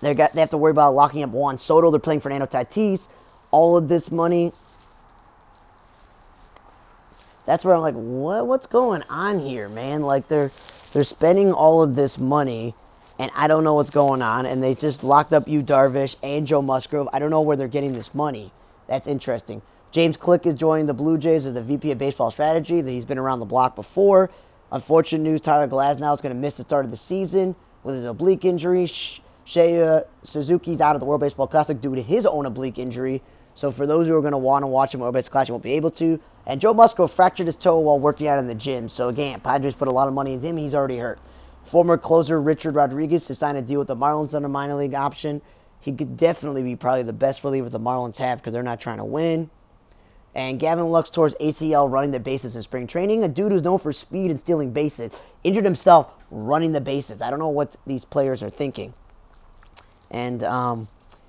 They 0.00 0.14
got 0.14 0.32
they 0.32 0.40
have 0.40 0.50
to 0.50 0.58
worry 0.58 0.72
about 0.72 0.94
locking 0.94 1.22
up 1.22 1.30
Juan 1.30 1.58
Soto. 1.58 1.90
They're 1.90 2.00
playing 2.00 2.20
Fernando 2.20 2.46
Tatis. 2.46 3.08
All 3.50 3.76
of 3.76 3.88
this 3.88 4.10
money. 4.10 4.50
That's 7.46 7.64
where 7.64 7.74
I'm 7.74 7.80
like, 7.82 7.94
what 7.94 8.46
what's 8.46 8.66
going 8.66 9.02
on 9.08 9.38
here, 9.38 9.68
man? 9.68 10.02
Like 10.02 10.26
they're 10.28 10.50
they're 10.92 11.04
spending 11.04 11.52
all 11.52 11.82
of 11.82 11.94
this 11.94 12.18
money 12.18 12.74
and 13.18 13.30
I 13.36 13.46
don't 13.46 13.64
know 13.64 13.74
what's 13.74 13.90
going 13.90 14.22
on. 14.22 14.46
And 14.46 14.62
they 14.62 14.74
just 14.74 15.04
locked 15.04 15.32
up 15.32 15.46
Yu 15.46 15.62
Darvish 15.62 16.16
and 16.22 16.46
Joe 16.46 16.62
Musgrove. 16.62 17.08
I 17.12 17.18
don't 17.20 17.30
know 17.30 17.42
where 17.42 17.56
they're 17.56 17.68
getting 17.68 17.92
this 17.92 18.14
money. 18.14 18.48
That's 18.88 19.06
interesting. 19.06 19.62
James 19.92 20.16
Click 20.16 20.46
is 20.46 20.54
joining 20.54 20.86
the 20.86 20.94
Blue 20.94 21.18
Jays 21.18 21.44
as 21.44 21.52
the 21.52 21.60
VP 21.60 21.90
of 21.90 21.98
Baseball 21.98 22.30
Strategy. 22.30 22.80
He's 22.80 23.04
been 23.04 23.18
around 23.18 23.40
the 23.40 23.46
block 23.46 23.76
before. 23.76 24.30
Unfortunate 24.70 25.22
news: 25.22 25.42
Tyler 25.42 25.68
Glasnow 25.68 26.14
is 26.14 26.22
going 26.22 26.34
to 26.34 26.40
miss 26.40 26.56
the 26.56 26.62
start 26.62 26.86
of 26.86 26.90
the 26.90 26.96
season 26.96 27.54
with 27.84 27.96
his 27.96 28.06
oblique 28.06 28.46
injury. 28.46 28.86
Seiya 28.86 29.98
uh, 29.98 30.04
Suzuki's 30.24 30.80
out 30.80 30.96
of 30.96 31.00
the 31.00 31.04
World 31.04 31.20
Baseball 31.20 31.46
Classic 31.46 31.78
due 31.78 31.94
to 31.94 32.00
his 32.00 32.24
own 32.24 32.46
oblique 32.46 32.78
injury. 32.78 33.20
So 33.54 33.70
for 33.70 33.86
those 33.86 34.06
who 34.06 34.16
are 34.16 34.22
going 34.22 34.32
to 34.32 34.38
want 34.38 34.62
to 34.62 34.66
watch 34.66 34.94
him 34.94 35.00
World 35.00 35.12
Baseball 35.12 35.32
Classic, 35.32 35.52
won't 35.52 35.62
be 35.62 35.74
able 35.74 35.90
to. 35.90 36.18
And 36.46 36.58
Joe 36.58 36.72
Musgrove 36.72 37.12
fractured 37.12 37.46
his 37.46 37.56
toe 37.56 37.78
while 37.80 37.98
working 37.98 38.28
out 38.28 38.38
in 38.38 38.46
the 38.46 38.54
gym. 38.54 38.88
So 38.88 39.10
again, 39.10 39.40
Padres 39.40 39.74
put 39.74 39.88
a 39.88 39.92
lot 39.92 40.08
of 40.08 40.14
money 40.14 40.32
in 40.32 40.40
him. 40.40 40.56
He's 40.56 40.74
already 40.74 40.96
hurt. 40.96 41.18
Former 41.64 41.98
closer 41.98 42.40
Richard 42.40 42.74
Rodriguez 42.74 43.28
has 43.28 43.38
signed 43.38 43.58
a 43.58 43.62
deal 43.62 43.80
with 43.80 43.88
the 43.88 43.96
Marlins 43.96 44.32
on 44.32 44.46
a 44.46 44.48
minor 44.48 44.74
league 44.74 44.94
option. 44.94 45.42
He 45.80 45.92
could 45.92 46.16
definitely 46.16 46.62
be 46.62 46.76
probably 46.76 47.02
the 47.02 47.12
best 47.12 47.44
reliever 47.44 47.68
the 47.68 47.78
Marlins 47.78 48.16
have 48.16 48.38
because 48.38 48.54
they're 48.54 48.62
not 48.62 48.80
trying 48.80 48.96
to 48.96 49.04
win. 49.04 49.50
And 50.34 50.58
Gavin 50.58 50.86
Lux 50.86 51.10
towards 51.10 51.34
ACL 51.36 51.90
running 51.90 52.10
the 52.10 52.20
bases 52.20 52.56
in 52.56 52.62
spring 52.62 52.86
training. 52.86 53.22
A 53.22 53.28
dude 53.28 53.52
who's 53.52 53.62
known 53.62 53.78
for 53.78 53.92
speed 53.92 54.30
and 54.30 54.38
stealing 54.38 54.72
bases 54.72 55.22
injured 55.44 55.64
himself 55.64 56.26
running 56.30 56.72
the 56.72 56.80
bases. 56.80 57.20
I 57.20 57.30
don't 57.30 57.38
know 57.38 57.48
what 57.48 57.76
these 57.86 58.04
players 58.04 58.42
are 58.42 58.50
thinking. 58.50 58.94
And 60.10 60.42
um, 60.42 60.88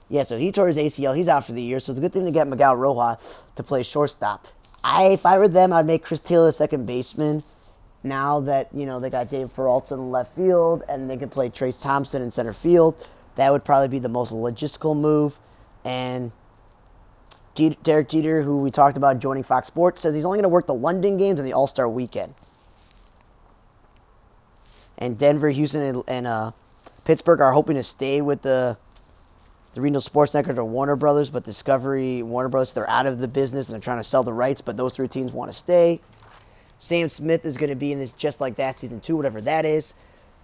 yeah, 0.09 0.23
so 0.23 0.37
he 0.37 0.51
tore 0.51 0.67
his 0.67 0.77
ACL. 0.77 1.15
He's 1.15 1.27
out 1.27 1.45
for 1.45 1.51
the 1.51 1.61
year. 1.61 1.79
So 1.79 1.91
it's 1.91 1.99
a 1.99 2.01
good 2.01 2.13
thing 2.13 2.25
to 2.25 2.31
get 2.31 2.47
Miguel 2.47 2.75
Rojas 2.75 3.41
to 3.55 3.63
play 3.63 3.83
shortstop. 3.83 4.47
I, 4.83 5.07
if 5.07 5.25
I 5.25 5.37
were 5.37 5.47
them, 5.47 5.73
I'd 5.73 5.85
make 5.85 6.03
Chris 6.03 6.19
Taylor 6.19 6.51
second 6.51 6.85
baseman 6.85 7.41
now 8.03 8.41
that 8.41 8.67
you 8.73 8.85
know 8.85 8.99
they 8.99 9.09
got 9.09 9.29
Dave 9.29 9.53
Peralta 9.53 9.93
in 9.93 10.11
left 10.11 10.35
field 10.35 10.83
and 10.89 11.09
they 11.09 11.17
can 11.17 11.29
play 11.29 11.49
Trayce 11.49 11.81
Thompson 11.81 12.21
in 12.21 12.31
center 12.31 12.53
field, 12.53 13.07
that 13.35 13.51
would 13.51 13.63
probably 13.63 13.87
be 13.87 13.99
the 13.99 14.09
most 14.09 14.31
logistical 14.31 14.99
move. 14.99 15.35
And 15.85 16.31
Derek 17.55 18.09
Jeter, 18.09 18.41
who 18.41 18.61
we 18.61 18.71
talked 18.71 18.97
about 18.97 19.19
joining 19.19 19.43
Fox 19.43 19.67
Sports, 19.67 20.01
says 20.01 20.15
he's 20.15 20.25
only 20.25 20.37
going 20.37 20.43
to 20.43 20.49
work 20.49 20.65
the 20.65 20.73
London 20.73 21.17
games 21.17 21.39
and 21.39 21.47
the 21.47 21.53
All 21.53 21.67
Star 21.67 21.87
weekend. 21.87 22.33
And 24.97 25.17
Denver, 25.17 25.49
Houston, 25.49 25.81
and, 25.81 26.03
and 26.07 26.27
uh, 26.27 26.51
Pittsburgh 27.05 27.41
are 27.41 27.51
hoping 27.51 27.75
to 27.75 27.83
stay 27.83 28.21
with 28.21 28.41
the 28.41 28.77
the 29.73 29.81
Regional 29.81 30.01
Sports 30.01 30.33
Network 30.35 30.57
or 30.57 30.65
Warner 30.65 30.95
Brothers, 30.95 31.31
but 31.31 31.43
Discovery, 31.43 32.21
Warner 32.21 32.49
Brothers, 32.49 32.73
they're 32.73 32.89
out 32.89 33.07
of 33.07 33.19
the 33.19 33.27
business 33.27 33.69
and 33.69 33.73
they're 33.73 33.83
trying 33.83 33.97
to 33.97 34.03
sell 34.03 34.23
the 34.23 34.33
rights, 34.33 34.61
but 34.61 34.77
those 34.77 34.95
three 34.95 35.07
teams 35.07 35.31
want 35.31 35.51
to 35.51 35.57
stay. 35.57 35.99
Sam 36.77 37.09
Smith 37.09 37.45
is 37.45 37.57
going 37.57 37.71
to 37.71 37.75
be 37.75 37.91
in 37.91 37.97
this 37.97 38.11
just 38.11 38.39
like 38.39 38.57
that 38.57 38.75
season 38.75 38.99
two, 38.99 39.15
whatever 39.15 39.41
that 39.41 39.65
is. 39.65 39.93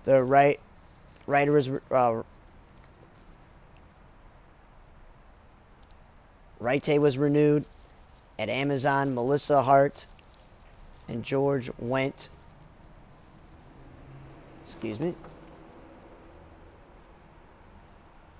The 0.06 0.24
right 0.24 0.60
writer 1.28 1.58
is 1.58 1.70
uh, 1.92 2.24
Raite 6.62 7.00
was 7.00 7.18
renewed 7.18 7.66
at 8.38 8.50
Amazon. 8.50 9.14
Melissa 9.14 9.62
Hart 9.62 10.06
and 11.08 11.24
George 11.24 11.70
Went. 11.80 12.30
Excuse 14.64 15.00
me. 15.00 15.14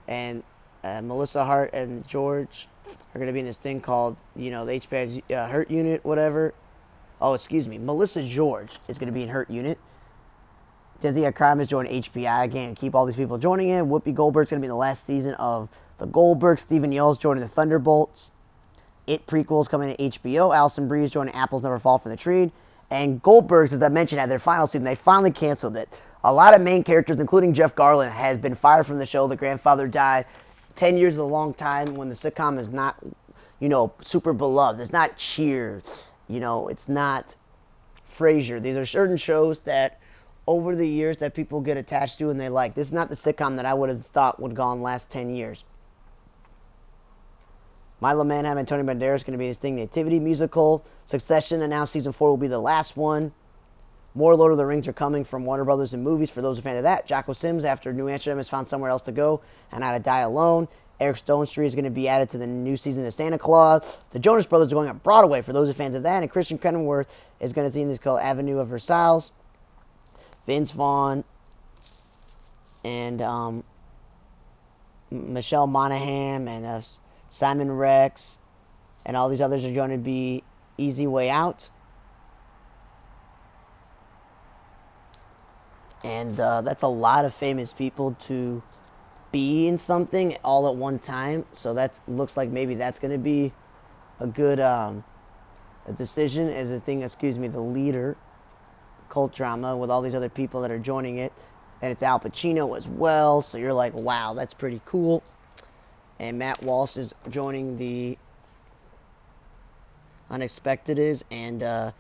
And 0.08 0.44
uh, 0.84 1.02
Melissa 1.02 1.46
Hart 1.46 1.74
and 1.74 2.08
George 2.08 2.68
are 2.88 3.20
going 3.20 3.28
to 3.28 3.34
be 3.34 3.40
in 3.40 3.46
this 3.46 3.58
thing 3.58 3.82
called, 3.82 4.18
you 4.36 4.52
know, 4.52 4.66
the 4.66 4.74
HBI's 4.74 5.22
uh, 5.32 5.48
Hurt 5.48 5.70
Unit, 5.70 6.04
whatever. 6.04 6.54
Oh, 7.22 7.34
excuse 7.34 7.68
me. 7.68 7.78
Melissa 7.78 8.24
George 8.24 8.72
is 8.88 8.98
going 8.98 9.08
to 9.08 9.14
be 9.14 9.24
in 9.24 9.30
Hurt 9.30 9.50
Unit. 9.50 9.78
Desi 11.02 11.34
Crime 11.34 11.62
is 11.62 11.68
joining 11.68 12.02
HBI 12.02 12.44
again. 12.44 12.76
Keep 12.76 12.94
all 12.94 13.06
these 13.06 13.16
people 13.16 13.38
joining 13.38 13.70
in. 13.70 13.86
Whoopi 13.86 14.14
Goldberg's 14.14 14.50
going 14.50 14.60
to 14.60 14.62
be 14.62 14.68
in 14.68 14.72
the 14.72 14.76
last 14.76 15.06
season 15.06 15.34
of 15.36 15.70
The 16.00 16.08
Goldberg. 16.08 16.60
Steven 16.60 16.92
Yeun's 16.92 17.18
joining 17.18 17.42
the 17.42 17.48
Thunderbolts. 17.48 18.32
It 19.08 19.26
prequels 19.28 19.70
coming 19.70 19.96
to 19.96 20.04
HBO. 20.10 20.56
Alison 20.56 20.88
Brie 20.88 21.04
is 21.04 21.12
joining 21.12 21.34
Apples 21.36 21.64
Never 21.64 21.80
Fall 21.80 21.98
from 21.98 22.12
the 22.12 22.18
Tree. 22.18 22.52
And 22.90 23.22
Goldberg's, 23.22 23.74
as 23.74 23.84
I 23.84 23.90
mentioned, 23.90 24.20
had 24.20 24.32
their 24.32 24.40
final 24.40 24.66
season. 24.66 24.84
They 24.84 24.96
finally 24.96 25.32
canceled 25.32 25.78
it. 25.78 25.90
A 26.24 26.34
lot 26.34 26.54
of 26.54 26.62
main 26.62 26.84
characters, 26.84 27.20
including 27.20 27.54
Jeff 27.54 27.76
Garlin, 27.76 28.12
has 28.12 28.38
been 28.38 28.56
fired 28.56 28.86
from 28.86 28.98
the 28.98 29.06
show. 29.06 29.28
The 29.28 29.36
grandfather 29.36 29.88
died. 29.88 30.26
Ten 30.76 30.98
years 30.98 31.14
is 31.14 31.20
a 31.20 31.24
long 31.24 31.54
time 31.54 31.96
when 31.96 32.10
the 32.10 32.16
sitcom 32.16 32.60
is 32.60 32.70
not, 32.70 32.98
you 33.60 33.70
know, 33.70 33.94
super 34.04 34.34
beloved. 34.34 34.82
It's 34.82 34.92
not 34.92 35.18
Cheers 35.18 36.06
you 36.30 36.40
know, 36.40 36.70
it's 36.70 36.88
not 36.88 37.36
Frasier. 38.10 38.62
These 38.62 38.78
are 38.78 38.86
certain 38.86 39.18
shows 39.18 39.60
that 39.62 40.00
over 40.48 40.76
the 40.76 40.88
years 40.88 41.18
that 41.18 41.34
people 41.34 41.60
get 41.60 41.76
attached 41.76 42.20
to 42.20 42.30
and 42.30 42.40
they 42.40 42.50
like. 42.50 42.74
This 42.76 42.88
is 42.88 42.94
not 42.94 43.10
the 43.10 43.16
sitcom 43.16 43.56
that 43.58 43.66
I 43.66 43.74
would 43.74 43.90
have 43.90 44.06
thought 44.06 44.40
would 44.40 44.56
go 44.56 44.64
on 44.64 44.82
last 44.82 45.12
10 45.12 45.36
years. 45.36 45.64
Milo 48.02 48.24
Manheim 48.24 48.58
and 48.58 48.68
Tony 48.68 48.84
Banderas 48.84 49.16
is 49.16 49.24
going 49.24 49.34
to 49.34 49.38
be 49.38 49.48
his 49.48 49.58
thing. 49.58 49.76
Nativity 49.76 50.20
musical. 50.20 50.86
Succession 51.06 51.62
announced 51.62 51.94
season 51.94 52.12
four 52.12 52.30
will 52.30 52.38
be 52.38 52.48
the 52.48 52.60
last 52.60 52.96
one. 52.96 53.32
More 54.16 54.36
Lord 54.36 54.52
of 54.52 54.58
the 54.58 54.66
Rings 54.66 54.88
are 54.88 54.94
coming 54.94 55.24
from 55.24 55.46
Warner 55.46 55.66
Brothers 55.66 55.94
and 55.94 56.04
movies 56.04 56.30
for 56.30 56.42
those 56.42 56.58
who 56.58 56.62
are 56.62 56.64
fans 56.64 56.78
of 56.78 56.84
that. 56.84 57.06
Jocko 57.06 57.34
Sims, 57.34 57.64
after 57.66 57.94
New 57.94 58.10
Amsterdam, 58.10 58.38
has 58.38 58.50
found 58.50 58.68
somewhere 58.68 58.90
else 58.90 59.04
to 59.04 59.12
go 59.12 59.42
and 59.72 59.84
how 59.84 59.92
to 59.94 60.00
die 60.00 60.22
alone. 60.22 60.68
Eric 61.00 61.18
Stonestreet 61.18 61.66
is 61.66 61.76
going 61.76 61.86
to 61.86 61.92
be 61.92 62.10
added 62.10 62.30
to 62.30 62.38
the 62.38 62.48
new 62.48 62.76
season 62.76 63.06
of 63.06 63.14
Santa 63.14 63.38
Claus. 63.38 63.98
The 64.12 64.20
Jonas 64.20 64.46
Brothers 64.46 64.72
are 64.72 64.76
going 64.76 64.90
up 64.90 65.02
Broadway 65.04 65.42
for 65.42 65.54
those 65.54 65.68
who 65.68 65.72
are 65.72 65.74
fans 65.74 65.96
of 65.96 66.04
that. 66.04 66.24
And 66.24 66.32
Kristin 66.32 66.62
Chenoweth 66.62 67.16
is 67.40 67.54
going 67.54 67.68
to 67.68 67.74
see 67.74 67.82
in 67.82 67.88
this 67.88 68.00
called 68.00 68.20
Avenue 68.20 68.60
of 68.60 68.68
Versailles. 68.68 69.32
Vince 70.46 70.72
Vaughn 70.72 71.24
and 72.84 73.22
um, 73.22 73.64
Michelle 75.12 75.68
Monaghan 75.68 76.48
and 76.48 76.66
uh, 76.66 76.82
Simon 77.30 77.72
Rex 77.72 78.40
and 79.06 79.16
all 79.16 79.30
these 79.30 79.42
others 79.42 79.64
are 79.66 79.72
going 79.72 79.92
to 79.92 79.98
be 79.98 80.44
Easy 80.78 81.08
Way 81.08 81.30
Out. 81.30 81.70
And 86.04 86.40
uh, 86.40 86.62
that's 86.62 86.84
a 86.84 86.88
lot 86.88 87.26
of 87.26 87.34
famous 87.34 87.74
people 87.74 88.16
to 88.22 88.64
be 89.32 89.68
in 89.68 89.78
something 89.78 90.36
all 90.44 90.68
at 90.68 90.76
one 90.76 91.00
time. 91.00 91.46
So 91.54 91.74
that 91.74 92.00
looks 92.08 92.38
like 92.38 92.50
maybe 92.50 92.76
that's 92.76 93.00
going 93.00 93.12
to 93.12 93.18
be 93.18 93.52
a 94.20 94.28
good 94.28 94.60
um, 94.60 95.04
a 95.88 95.94
decision 95.94 96.50
as 96.50 96.72
a 96.72 96.80
thing. 96.80 97.04
Excuse 97.04 97.38
me, 97.38 97.48
the 97.48 97.60
leader 97.60 98.18
cult 99.10 99.34
drama 99.34 99.76
with 99.76 99.90
all 99.90 100.02
these 100.02 100.16
other 100.16 100.30
people 100.30 100.62
that 100.62 100.72
are 100.72 100.80
joining 100.80 101.18
it, 101.18 101.34
and 101.82 101.92
it's 101.92 102.04
Al 102.04 102.20
Pacino 102.20 102.78
as 102.78 102.88
well. 102.88 103.42
So 103.42 103.58
you're 103.58 103.74
like, 103.74 103.94
wow, 103.94 104.34
that's 104.34 104.54
pretty 104.54 104.82
cool. 104.86 105.24
And 106.20 106.38
Matt 106.38 106.62
Walsh 106.62 106.98
is 106.98 107.14
joining 107.30 107.78
the 107.78 108.18
Unexpected 110.30 111.00
is 111.00 111.24
and 111.32 111.64
uh, 111.64 111.92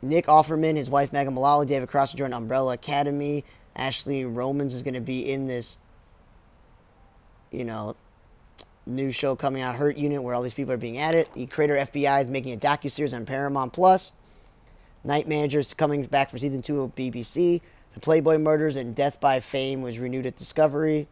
Nick 0.00 0.26
Offerman, 0.26 0.76
his 0.76 0.88
wife 0.88 1.12
Megan 1.12 1.34
Mullally, 1.34 1.66
David 1.66 1.90
Cross 1.90 2.14
joined 2.14 2.32
Umbrella 2.32 2.72
Academy. 2.72 3.44
Ashley 3.76 4.24
Romans 4.24 4.72
is 4.72 4.82
going 4.82 4.94
to 4.94 5.00
be 5.00 5.30
in 5.30 5.46
this 5.46 5.78
you 7.50 7.64
know, 7.64 7.94
new 8.86 9.10
show 9.10 9.36
coming 9.36 9.62
out, 9.62 9.74
Hurt 9.74 9.96
Unit, 9.96 10.22
where 10.22 10.34
all 10.34 10.42
these 10.42 10.54
people 10.54 10.72
are 10.72 10.78
being 10.78 10.98
added. 10.98 11.26
The 11.34 11.46
creator 11.46 11.76
FBI 11.76 12.22
is 12.22 12.28
making 12.28 12.54
a 12.54 12.56
docu 12.56 12.90
series 12.90 13.14
on 13.14 13.26
Paramount 13.26 13.72
Plus. 13.72 14.12
Night 15.04 15.28
Manager 15.28 15.58
is 15.58 15.74
coming 15.74 16.04
back 16.04 16.30
for 16.30 16.38
season 16.38 16.62
two 16.62 16.82
of 16.82 16.94
BBC. 16.94 17.60
The 17.94 18.00
Playboy 18.00 18.38
Murders 18.38 18.76
and 18.76 18.94
Death 18.94 19.20
by 19.20 19.40
Fame 19.40 19.82
was 19.82 19.98
renewed 19.98 20.26
at 20.26 20.36
Discovery. 20.36 21.08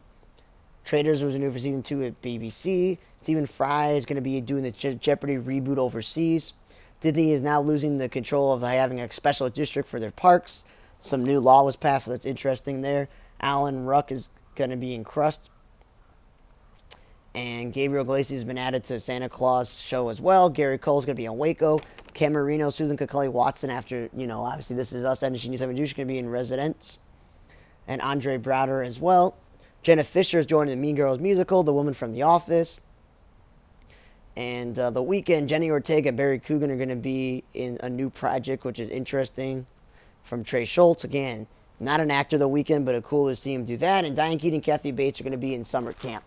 Traitors 0.89 1.23
was 1.23 1.35
renewed 1.35 1.53
for 1.53 1.59
season 1.59 1.83
two 1.83 2.03
at 2.03 2.23
BBC. 2.23 2.97
Stephen 3.21 3.45
Fry 3.45 3.91
is 3.91 4.07
going 4.07 4.17
to 4.17 4.23
be 4.23 4.41
doing 4.41 4.63
the 4.63 4.71
Je- 4.71 4.95
Jeopardy 4.95 5.37
reboot 5.37 5.77
overseas. 5.77 6.55
Disney 7.03 7.33
is 7.33 7.43
now 7.43 7.61
losing 7.61 7.99
the 7.99 8.09
control 8.09 8.55
of 8.55 8.63
having 8.63 8.99
a 9.03 9.13
special 9.13 9.51
district 9.51 9.87
for 9.87 10.01
their 10.01 10.11
parks. 10.11 10.65
Some 11.03 11.25
new 11.25 11.41
law 11.41 11.63
was 11.63 11.77
passed, 11.77 12.07
so 12.07 12.13
that's 12.13 12.25
interesting 12.25 12.81
there. 12.81 13.11
Alan 13.39 13.85
Ruck 13.85 14.11
is 14.11 14.31
going 14.55 14.71
to 14.71 14.77
be 14.77 14.95
in 14.95 15.05
Crust 15.05 15.51
and 17.35 17.71
Gabriel 17.71 18.03
Iglesias 18.03 18.41
has 18.41 18.45
been 18.45 18.57
added 18.57 18.85
to 18.85 18.99
Santa 18.99 19.29
Claus 19.29 19.79
show 19.79 20.09
as 20.09 20.23
well. 20.23 20.49
Gary 20.49 20.79
Cole's 20.79 21.05
going 21.05 21.17
to 21.17 21.21
be 21.21 21.27
on 21.27 21.37
Waco. 21.37 21.79
Cam 22.15 22.33
Marino, 22.33 22.71
Susan 22.71 22.97
Kelechi 22.97 23.31
Watson. 23.31 23.69
After 23.69 24.09
you 24.17 24.27
know, 24.27 24.43
obviously 24.43 24.75
this 24.77 24.95
is 24.95 25.05
us 25.05 25.23
ending. 25.23 25.39
She 25.39 25.51
needs 25.51 25.61
to. 25.61 25.77
She's 25.77 25.93
gonna 25.93 26.07
be 26.07 26.19
in 26.19 26.29
Residence, 26.29 26.99
and 27.87 28.01
Andre 28.01 28.39
Braugher 28.39 28.85
as 28.85 28.99
well. 28.99 29.37
Jenna 29.83 30.05
Fischer 30.05 30.39
is 30.39 30.47
joining 30.47 30.71
the 30.71 30.81
Mean 30.81 30.97
Girls 30.97 31.19
musical, 31.19 31.63
The 31.63 31.73
Woman 31.73 31.95
from 31.95 32.13
the 32.13 32.23
Office. 32.23 32.81
And 34.37 34.79
uh, 34.79 34.91
the 34.91 35.03
Weeknd, 35.03 35.47
Jenna 35.47 35.69
Ortega, 35.69 36.09
and 36.09 36.17
Barry 36.17 36.39
Keoghan 36.39 36.71
are 36.71 36.77
going 36.77 36.89
to 36.91 36.97
be 36.97 37.43
in 37.55 37.79
a 37.83 37.89
new 37.89 38.11
project, 38.11 38.65
which 38.65 38.79
is 38.79 38.89
interesting, 38.89 39.67
from 40.25 40.45
Trey 40.45 40.65
Shults. 40.65 41.05
Again, 41.05 41.47
not 41.81 42.01
an 42.01 42.11
actor 42.11 42.39
the 42.39 42.49
Weeknd, 42.49 42.85
but 42.85 42.95
a 42.95 43.03
cool 43.03 43.29
to 43.29 43.37
see 43.37 43.55
him 43.55 43.65
do 43.65 43.77
that. 43.79 44.05
And 44.05 44.15
Diane 44.15 44.39
Keaton 44.39 44.57
and 44.57 44.63
Kathy 44.63 44.93
Bates 44.93 45.21
are 45.21 45.25
going 45.25 45.33
to 45.33 45.39
be 45.39 45.55
in 45.55 45.65
summer 45.65 45.93
camp. 45.93 46.25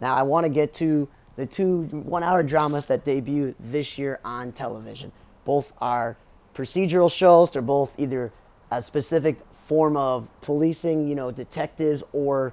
Now, 0.00 0.14
I 0.14 0.22
want 0.22 0.44
to 0.44 0.50
get 0.50 0.74
to 0.74 1.08
the 1.36 1.46
two 1.46 1.84
one 1.84 2.22
hour 2.22 2.42
dramas 2.42 2.86
that 2.86 3.04
debut 3.04 3.54
this 3.58 3.98
year 3.98 4.20
on 4.24 4.52
television. 4.52 5.12
Both 5.44 5.72
are 5.80 6.16
procedural 6.54 7.10
shows, 7.10 7.50
they're 7.50 7.62
both 7.62 7.98
either 7.98 8.30
a 8.70 8.82
specific 8.82 9.38
form 9.50 9.96
of 9.96 10.28
policing, 10.42 11.08
you 11.08 11.14
know, 11.14 11.30
detectives, 11.30 12.02
or 12.12 12.52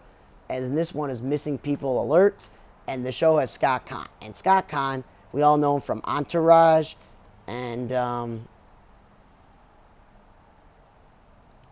as 0.49 0.69
this 0.71 0.93
one 0.93 1.09
is 1.09 1.21
Missing 1.21 1.59
People 1.59 2.03
Alert. 2.03 2.49
And 2.88 3.05
the 3.05 3.12
show 3.12 3.38
has 3.38 3.51
Scott 3.51 3.85
Caan. 3.85 4.07
And 4.21 4.35
Scott 4.35 4.67
Caan, 4.67 5.03
we 5.31 5.43
all 5.43 5.57
know 5.57 5.75
him 5.75 5.81
from 5.81 6.01
Entourage 6.05 6.95
and 7.47 7.91
um, 7.91 8.47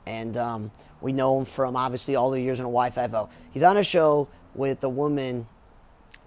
and 0.05 0.37
um, 0.37 0.71
we 1.01 1.13
know 1.13 1.39
him 1.39 1.45
from 1.45 1.75
obviously 1.75 2.15
all 2.15 2.31
the 2.31 2.41
years 2.41 2.59
in 2.59 2.65
Hawaii 2.65 2.89
Five-O. 2.89 3.29
He's 3.51 3.63
on 3.63 3.77
a 3.77 3.83
show 3.83 4.27
with 4.55 4.83
a 4.83 4.89
woman 4.89 5.45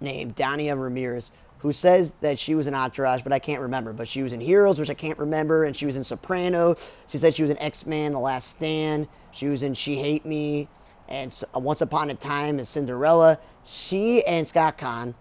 named 0.00 0.36
Dania 0.36 0.80
Ramirez 0.80 1.32
who 1.58 1.72
says 1.72 2.14
that 2.20 2.38
she 2.38 2.54
was 2.54 2.66
in 2.66 2.74
Entourage, 2.74 3.22
but 3.22 3.32
I 3.32 3.38
can't 3.38 3.60
remember. 3.60 3.92
But 3.92 4.08
she 4.08 4.22
was 4.22 4.32
in 4.32 4.40
Heroes, 4.40 4.78
which 4.78 4.88
I 4.88 4.94
can't 4.94 5.18
remember, 5.18 5.64
and 5.64 5.76
she 5.76 5.84
was 5.84 5.96
in 5.96 6.04
Soprano. 6.04 6.74
She 7.06 7.18
said 7.18 7.34
she 7.34 7.42
was 7.42 7.50
in 7.50 7.58
X-Men, 7.58 8.12
The 8.12 8.18
Last 8.18 8.48
Stand. 8.48 9.08
She 9.32 9.46
was 9.46 9.62
in 9.62 9.74
She 9.74 9.96
Hate 9.96 10.24
Me, 10.24 10.68
and 11.10 11.42
uh, 11.54 11.58
Once 11.58 11.80
Upon 11.80 12.10
a 12.10 12.14
Time 12.14 12.58
as 12.60 12.68
Cinderella. 12.68 13.38
She 13.64 14.24
and 14.24 14.46
Scott 14.46 14.78
Caan 14.78 15.14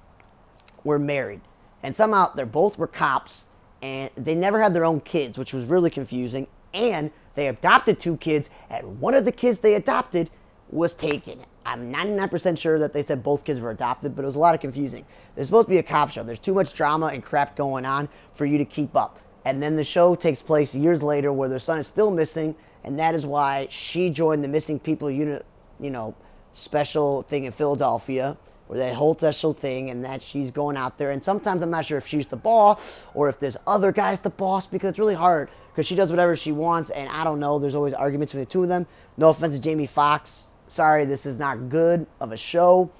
were 0.83 0.99
married, 0.99 1.41
and 1.83 1.95
somehow 1.95 2.33
they 2.33 2.43
both 2.43 2.77
were 2.77 2.87
cops, 2.87 3.45
and 3.81 4.09
they 4.15 4.35
never 4.35 4.61
had 4.61 4.73
their 4.73 4.85
own 4.85 5.01
kids, 5.01 5.37
which 5.37 5.53
was 5.53 5.65
really 5.65 5.89
confusing. 5.89 6.47
And 6.73 7.11
they 7.35 7.47
adopted 7.47 7.99
two 7.99 8.17
kids, 8.17 8.49
and 8.69 8.99
one 9.01 9.13
of 9.13 9.25
the 9.25 9.31
kids 9.31 9.59
they 9.59 9.75
adopted 9.75 10.29
was 10.71 10.93
taken. 10.93 11.39
I'm 11.65 11.91
99% 11.91 12.57
sure 12.57 12.79
that 12.79 12.93
they 12.93 13.03
said 13.03 13.23
both 13.23 13.43
kids 13.43 13.59
were 13.59 13.71
adopted, 13.71 14.15
but 14.15 14.23
it 14.23 14.25
was 14.25 14.35
a 14.35 14.39
lot 14.39 14.55
of 14.55 14.61
confusing. 14.61 15.05
There's 15.35 15.47
supposed 15.47 15.67
to 15.67 15.71
be 15.71 15.77
a 15.77 15.83
cop 15.83 16.09
show. 16.09 16.23
There's 16.23 16.39
too 16.39 16.53
much 16.53 16.73
drama 16.73 17.07
and 17.07 17.23
crap 17.23 17.55
going 17.55 17.85
on 17.85 18.09
for 18.33 18.45
you 18.45 18.57
to 18.57 18.65
keep 18.65 18.95
up. 18.95 19.19
And 19.45 19.61
then 19.61 19.75
the 19.75 19.83
show 19.83 20.15
takes 20.15 20.41
place 20.41 20.75
years 20.75 21.01
later 21.01 21.31
where 21.33 21.49
their 21.49 21.59
son 21.59 21.79
is 21.79 21.87
still 21.87 22.11
missing, 22.11 22.55
and 22.83 22.99
that 22.99 23.15
is 23.15 23.25
why 23.25 23.67
she 23.69 24.09
joined 24.09 24.43
the 24.43 24.47
missing 24.47 24.79
people 24.79 25.09
unit, 25.09 25.45
you 25.79 25.91
know, 25.91 26.15
special 26.51 27.21
thing 27.23 27.45
in 27.45 27.51
Philadelphia, 27.51 28.37
or 28.67 28.77
that 28.77 28.93
whole 28.93 29.13
special 29.13 29.53
thing, 29.53 29.89
and 29.89 30.05
that 30.05 30.21
she's 30.21 30.51
going 30.51 30.77
out 30.77 30.97
there. 30.97 31.11
And 31.11 31.23
sometimes 31.23 31.61
I'm 31.61 31.71
not 31.71 31.85
sure 31.85 31.97
if 31.97 32.07
she's 32.07 32.27
the 32.27 32.37
boss 32.37 33.03
or 33.13 33.29
if 33.29 33.39
there's 33.39 33.57
other 33.65 33.91
guys 33.91 34.19
the 34.19 34.29
boss 34.29 34.67
because 34.67 34.91
it's 34.91 34.99
really 34.99 35.15
hard 35.15 35.49
because 35.69 35.87
she 35.87 35.95
does 35.95 36.09
whatever 36.09 36.35
she 36.35 36.51
wants, 36.51 36.89
and 36.89 37.09
I 37.09 37.23
don't 37.23 37.39
know. 37.39 37.59
There's 37.59 37.75
always 37.75 37.93
arguments 37.93 38.33
between 38.33 38.45
the 38.45 38.51
two 38.51 38.63
of 38.63 38.69
them. 38.69 38.85
No 39.17 39.29
offense 39.29 39.55
to 39.55 39.61
Jamie 39.61 39.87
Foxx 39.87 40.49
Sorry, 40.69 41.05
this 41.05 41.25
is 41.25 41.39
not 41.39 41.69
good 41.69 42.05
of 42.19 42.31
a 42.31 42.37
show. 42.37 42.91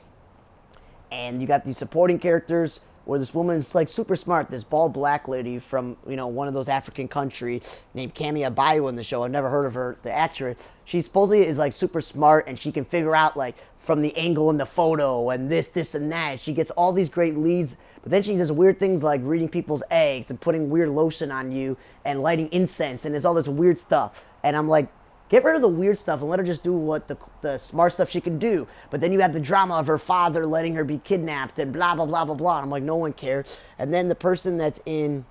And 1.12 1.40
you 1.40 1.48
got 1.48 1.64
these 1.64 1.78
supporting 1.78 2.18
characters 2.18 2.80
where 3.10 3.18
this 3.18 3.34
woman's 3.34 3.74
like 3.74 3.90
super 3.90 4.16
smart, 4.16 4.52
this 4.52 4.64
bald 4.64 4.94
black 4.94 5.28
lady 5.28 5.58
from 5.58 5.98
you 6.08 6.16
know 6.16 6.28
one 6.28 6.48
of 6.48 6.54
those 6.54 6.70
African 6.70 7.08
countries 7.08 7.82
named 7.96 8.14
Camia 8.14 8.54
Bayo 8.54 8.88
in 8.88 8.96
the 8.96 9.04
show. 9.04 9.24
I've 9.24 9.32
never 9.32 9.50
heard 9.50 9.66
of 9.66 9.74
her, 9.74 9.98
the 10.04 10.12
actress. 10.12 10.70
She 10.86 11.02
supposedly 11.02 11.44
is 11.44 11.58
like 11.58 11.74
super 11.74 12.02
smart 12.02 12.48
and 12.48 12.58
she 12.58 12.72
can 12.72 12.86
figure 12.86 13.16
out 13.16 13.36
like 13.36 13.56
from 13.80 14.04
the 14.04 14.16
angle 14.16 14.52
in 14.52 14.58
the 14.58 14.66
photo 14.66 15.32
and 15.32 15.50
this, 15.50 15.70
this, 15.70 15.96
and 15.96 16.12
that. 16.12 16.40
She 16.40 16.54
gets 16.54 16.70
all 16.70 16.94
these 16.94 17.10
great 17.10 17.36
leads 17.36 17.76
but 18.04 18.12
then 18.12 18.22
she 18.22 18.38
does 18.38 18.52
weird 18.52 18.78
things 18.78 19.02
like 19.02 19.22
reading 19.24 19.50
people's 19.50 19.82
eggs 19.90 20.30
and 20.30 20.40
putting 20.40 20.70
weird 20.70 20.90
lotion 20.90 21.32
on 21.32 21.52
you 21.52 21.78
and 22.06 22.22
lighting 22.22 22.48
incense 22.52 23.06
and 23.06 23.14
there's 23.14 23.26
all 23.26 23.34
this 23.34 23.48
weird 23.48 23.80
stuff. 23.80 24.24
And 24.44 24.56
I'm 24.56 24.70
like, 24.70 24.88
get 25.30 25.44
rid 25.44 25.56
of 25.56 25.62
the 25.62 25.68
weird 25.68 25.98
stuff 25.98 26.22
and 26.22 26.30
let 26.30 26.40
her 26.40 26.46
just 26.46 26.64
do 26.64 26.74
what 26.74 27.08
the, 27.08 27.18
the 27.42 27.58
smart 27.58 27.94
stuff 27.94 28.10
she 28.10 28.20
can 28.20 28.40
do. 28.40 28.68
But 28.90 29.00
then 29.00 29.14
you 29.14 29.20
have 29.20 29.34
the 29.34 29.40
drama 29.40 29.76
of 29.76 29.88
her 29.88 29.98
father 29.98 30.46
letting 30.46 30.76
her 30.76 30.84
be 30.84 30.98
kidnapped 30.98 31.60
and 31.60 31.72
blah, 31.72 31.96
blah, 31.96 32.06
blah, 32.06 32.26
blah, 32.26 32.36
blah. 32.36 32.58
And 32.58 32.66
I'm 32.66 32.70
like, 32.70 32.84
no 32.84 32.98
one 32.98 33.14
cares. 33.14 33.60
And 33.78 33.94
then 33.94 34.08
the 34.08 34.16
person 34.16 34.58
that's 34.58 34.80
in 34.86 35.24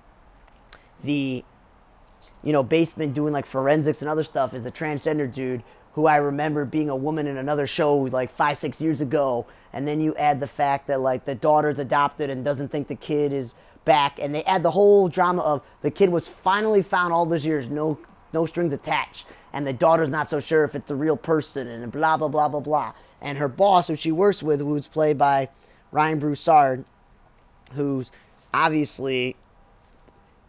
the, 1.03 1.43
you 2.43 2.53
know, 2.53 2.63
basement 2.63 3.13
doing 3.13 3.33
like 3.33 3.45
forensics 3.45 4.01
and 4.01 4.09
other 4.09 4.23
stuff 4.23 4.53
is 4.53 4.65
a 4.65 4.71
transgender 4.71 5.31
dude 5.31 5.63
who 5.93 6.07
I 6.07 6.17
remember 6.17 6.65
being 6.65 6.89
a 6.89 6.95
woman 6.95 7.27
in 7.27 7.37
another 7.37 7.67
show 7.67 7.97
like 7.97 8.31
five, 8.31 8.57
six 8.57 8.79
years 8.79 9.01
ago. 9.01 9.45
And 9.73 9.87
then 9.87 9.99
you 9.99 10.15
add 10.15 10.39
the 10.39 10.47
fact 10.47 10.87
that 10.87 11.01
like 11.01 11.25
the 11.25 11.35
daughter's 11.35 11.79
adopted 11.79 12.29
and 12.29 12.43
doesn't 12.43 12.69
think 12.69 12.87
the 12.87 12.95
kid 12.95 13.33
is 13.33 13.51
back. 13.83 14.19
And 14.21 14.33
they 14.33 14.43
add 14.45 14.63
the 14.63 14.71
whole 14.71 15.09
drama 15.09 15.41
of 15.41 15.61
the 15.81 15.91
kid 15.91 16.09
was 16.09 16.27
finally 16.27 16.81
found 16.81 17.11
all 17.11 17.25
those 17.25 17.45
years, 17.45 17.69
no 17.69 17.97
no 18.31 18.45
strings 18.45 18.73
attached. 18.73 19.25
And 19.53 19.65
the 19.65 19.73
daughter's 19.73 20.09
not 20.09 20.29
so 20.29 20.39
sure 20.39 20.63
if 20.63 20.75
it's 20.75 20.91
a 20.91 20.95
real 20.95 21.17
person 21.17 21.67
and 21.67 21.91
blah 21.91 22.17
blah 22.17 22.27
blah 22.27 22.47
blah 22.47 22.59
blah. 22.59 22.93
And 23.21 23.37
her 23.37 23.47
boss, 23.47 23.87
who 23.87 23.95
she 23.95 24.11
works 24.11 24.41
with, 24.41 24.61
who's 24.61 24.87
played 24.87 25.17
by 25.17 25.49
Ryan 25.91 26.19
Broussard, 26.19 26.85
who's 27.73 28.11
obviously 28.53 29.35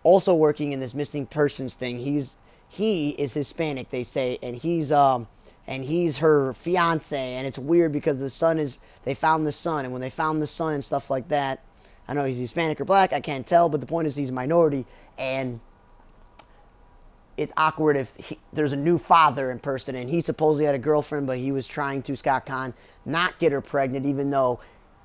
also 0.02 0.34
working 0.34 0.72
in 0.72 0.80
this 0.80 0.94
missing 0.94 1.26
persons 1.26 1.74
thing. 1.74 1.98
He's 1.98 2.36
he 2.68 3.10
is 3.10 3.34
Hispanic, 3.34 3.90
they 3.90 4.04
say, 4.04 4.38
and 4.42 4.56
he's 4.56 4.92
um 4.92 5.26
and 5.66 5.84
he's 5.84 6.18
her 6.18 6.52
fiance, 6.54 7.34
and 7.34 7.46
it's 7.46 7.58
weird 7.58 7.92
because 7.92 8.18
the 8.18 8.30
son 8.30 8.58
is 8.58 8.76
they 9.04 9.14
found 9.14 9.46
the 9.46 9.52
son, 9.52 9.84
and 9.84 9.92
when 9.92 10.00
they 10.00 10.10
found 10.10 10.42
the 10.42 10.46
son 10.46 10.74
and 10.74 10.84
stuff 10.84 11.10
like 11.10 11.28
that, 11.28 11.60
I 12.08 12.14
know 12.14 12.24
he's 12.24 12.38
Hispanic 12.38 12.80
or 12.80 12.84
black, 12.84 13.12
I 13.12 13.20
can't 13.20 13.46
tell, 13.46 13.68
but 13.68 13.80
the 13.80 13.86
point 13.86 14.08
is 14.08 14.16
he's 14.16 14.30
a 14.30 14.32
minority, 14.32 14.86
and 15.18 15.60
it's 17.40 17.54
awkward 17.56 17.96
if 17.96 18.14
he, 18.16 18.38
there's 18.52 18.74
a 18.74 18.76
new 18.76 18.98
father 18.98 19.50
in 19.50 19.58
person, 19.58 19.94
and 19.94 20.10
he 20.10 20.20
supposedly 20.20 20.66
had 20.66 20.74
a 20.74 20.78
girlfriend, 20.78 21.26
but 21.26 21.38
he 21.38 21.52
was 21.52 21.66
trying 21.66 22.02
to 22.02 22.14
Scott 22.14 22.44
Caan 22.44 22.74
not 23.06 23.38
get 23.38 23.50
her 23.50 23.62
pregnant, 23.62 24.04
even 24.04 24.28
though 24.28 24.60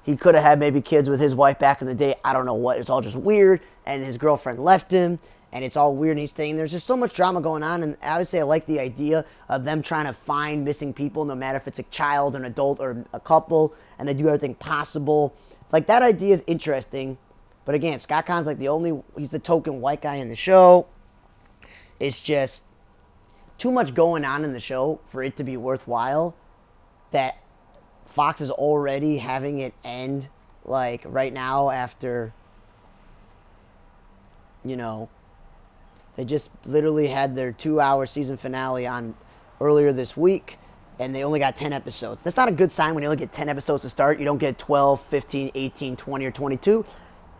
he 0.05 0.17
could 0.17 0.35
have 0.35 0.43
had 0.43 0.59
maybe 0.59 0.81
kids 0.81 1.09
with 1.09 1.19
his 1.19 1.33
wife 1.33 1.57
back 1.59 1.79
in 1.79 1.87
the 1.87 1.95
day. 1.95 2.13
I 2.25 2.33
don't 2.33 2.45
know 2.45 2.53
what. 2.53 2.77
It's 2.77 2.89
all 2.89 2.99
just 2.99 3.15
weird, 3.15 3.61
and 3.85 4.03
his 4.03 4.17
girlfriend 4.17 4.59
left 4.59 4.91
him, 4.91 5.17
and 5.53 5.63
it's 5.63 5.77
all 5.77 5.95
weird 5.95 6.11
and 6.11 6.19
he's 6.19 6.33
saying 6.33 6.57
there's 6.57 6.73
just 6.73 6.85
so 6.85 6.97
much 6.97 7.13
drama 7.13 7.39
going 7.39 7.63
on 7.63 7.81
and 7.81 7.95
I 8.01 8.17
would 8.17 8.27
say 8.27 8.41
I 8.41 8.43
like 8.43 8.65
the 8.65 8.77
idea 8.77 9.23
of 9.47 9.63
them 9.63 9.81
trying 9.81 10.05
to 10.05 10.11
find 10.11 10.65
missing 10.65 10.91
people 10.91 11.23
no 11.23 11.35
matter 11.35 11.55
if 11.55 11.65
it's 11.65 11.79
a 11.79 11.83
child, 11.83 12.35
an 12.35 12.43
adult, 12.43 12.81
or 12.81 13.05
a 13.13 13.21
couple, 13.21 13.73
and 13.97 14.05
they 14.05 14.13
do 14.13 14.27
everything 14.27 14.55
possible. 14.55 15.33
Like 15.71 15.87
that 15.87 16.01
idea 16.01 16.33
is 16.33 16.43
interesting. 16.47 17.17
But 17.63 17.75
again, 17.75 17.97
Scott 17.99 18.25
Caan's 18.25 18.45
like 18.45 18.59
the 18.59 18.67
only 18.67 19.01
he's 19.17 19.31
the 19.31 19.39
token 19.39 19.79
white 19.79 20.01
guy 20.01 20.15
in 20.15 20.27
the 20.27 20.35
show. 20.35 20.87
It's 21.99 22.19
just 22.19 22.63
too 23.57 23.71
much 23.71 23.93
going 23.93 24.25
on 24.25 24.43
in 24.43 24.51
the 24.53 24.59
show 24.59 24.99
for 25.07 25.23
it 25.23 25.37
to 25.37 25.43
be 25.43 25.57
worthwhile 25.57 26.35
that 27.11 27.37
Fox 28.05 28.41
is 28.41 28.51
already 28.51 29.17
having 29.17 29.59
it 29.59 29.73
end 29.83 30.27
like 30.65 31.01
right 31.05 31.31
now 31.31 31.69
after 31.69 32.33
you 34.63 34.75
know 34.75 35.09
they 36.15 36.25
just 36.25 36.49
literally 36.65 37.07
had 37.07 37.35
their 37.35 37.51
two 37.51 37.79
hour 37.79 38.05
season 38.05 38.37
finale 38.37 38.87
on 38.87 39.15
earlier 39.59 39.91
this 39.91 40.15
week, 40.15 40.57
and 40.99 41.13
they 41.13 41.23
only 41.23 41.39
got 41.39 41.57
10 41.57 41.73
episodes. 41.73 42.23
That's 42.23 42.37
not 42.37 42.47
a 42.47 42.53
good 42.53 42.71
sign 42.71 42.93
when 42.93 43.03
you 43.03 43.09
only 43.09 43.17
get 43.17 43.31
10 43.31 43.49
episodes 43.49 43.81
to 43.81 43.89
start. 43.89 44.19
You 44.19 44.25
don't 44.25 44.37
get 44.37 44.57
12, 44.57 45.01
15, 45.01 45.51
18, 45.53 45.95
20, 45.95 46.25
or 46.25 46.31
22. 46.31 46.85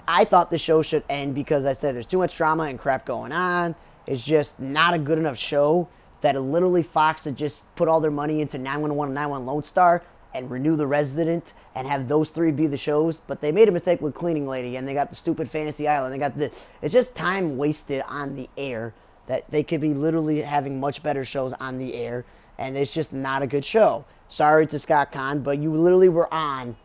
I 0.08 0.26
thought 0.26 0.52
the 0.52 0.58
show 0.58 0.82
should 0.82 1.04
end 1.10 1.36
because 1.36 1.66
I 1.66 1.74
said 1.74 1.96
there's 1.96 2.06
too 2.06 2.18
much 2.18 2.36
drama 2.36 2.64
and 2.64 2.78
crap 2.78 3.06
going 3.06 3.32
on. 3.32 3.76
It's 4.08 4.24
just 4.24 4.60
not 4.60 4.94
a 4.94 5.00
good 5.00 5.18
enough 5.18 5.38
show 5.38 5.88
that 6.22 6.40
literally 6.40 6.84
Fox 6.84 7.26
had 7.26 7.36
just 7.36 7.74
put 7.76 7.88
all 7.88 8.00
their 8.00 8.12
money 8.12 8.42
into 8.42 8.58
911 8.58 9.10
and 9.10 9.16
911 9.16 9.46
Lone 9.46 9.64
Star 9.64 10.04
and 10.34 10.50
renew 10.52 10.76
the 10.76 10.88
resident 10.88 11.54
and 11.76 11.88
have 11.88 12.08
those 12.08 12.30
three 12.30 12.52
be 12.52 12.68
the 12.68 12.78
shows. 12.78 13.20
But 13.26 13.42
they 13.42 13.52
made 13.52 13.70
a 13.70 13.72
mistake 13.72 14.02
with 14.02 14.14
Cleaning 14.14 14.48
Lady 14.48 14.76
and 14.76 14.88
they 14.88 14.94
got 14.94 15.10
the 15.10 15.16
stupid 15.16 15.50
Fantasy 15.50 15.88
Island. 15.88 16.14
They 16.14 16.18
got 16.18 16.38
the 16.38 16.52
it's 16.82 16.94
just 16.94 17.16
time 17.16 17.58
wasted 17.58 18.04
on 18.08 18.36
the 18.36 18.50
air 18.58 18.94
that 19.28 19.50
they 19.50 19.64
could 19.64 19.82
be 19.82 19.94
literally 19.94 20.42
having 20.42 20.80
much 20.80 21.02
better 21.02 21.26
shows 21.26 21.54
on 21.54 21.78
the 21.78 21.94
air 21.96 22.26
and 22.58 22.78
it's 22.78 22.94
just 22.94 23.14
not 23.14 23.42
a 23.42 23.48
good 23.48 23.66
show. 23.66 24.06
Sorry 24.28 24.68
to 24.68 24.80
Scott 24.80 25.12
Caan, 25.12 25.44
but 25.44 25.58
you 25.58 25.74
literally 25.74 26.10
were 26.10 26.32
on 26.34 26.76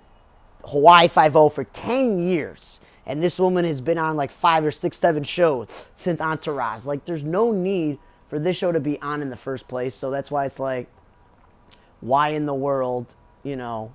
Hawaii 0.64 1.08
Five 1.08 1.36
O 1.36 1.48
for 1.48 1.64
10 1.64 2.28
years. 2.28 2.80
And 3.10 3.22
this 3.22 3.40
woman 3.40 3.64
has 3.64 3.80
been 3.80 3.98
on 3.98 4.16
like 4.16 4.30
five 4.30 4.64
or 4.64 4.70
six, 4.70 4.98
seven 4.98 5.24
shows 5.24 5.86
since 5.96 6.20
Entourage. 6.20 6.84
Like, 6.84 7.04
there's 7.04 7.24
no 7.24 7.50
need 7.52 7.98
for 8.28 8.38
this 8.38 8.56
show 8.56 8.70
to 8.70 8.80
be 8.80 9.00
on 9.02 9.20
in 9.20 9.28
the 9.30 9.36
first 9.36 9.66
place. 9.66 9.94
So 9.94 10.10
that's 10.10 10.30
why 10.30 10.44
it's 10.46 10.60
like, 10.60 10.88
why 12.00 12.30
in 12.30 12.46
the 12.46 12.54
world 12.54 13.14
you 13.42 13.56
know, 13.56 13.92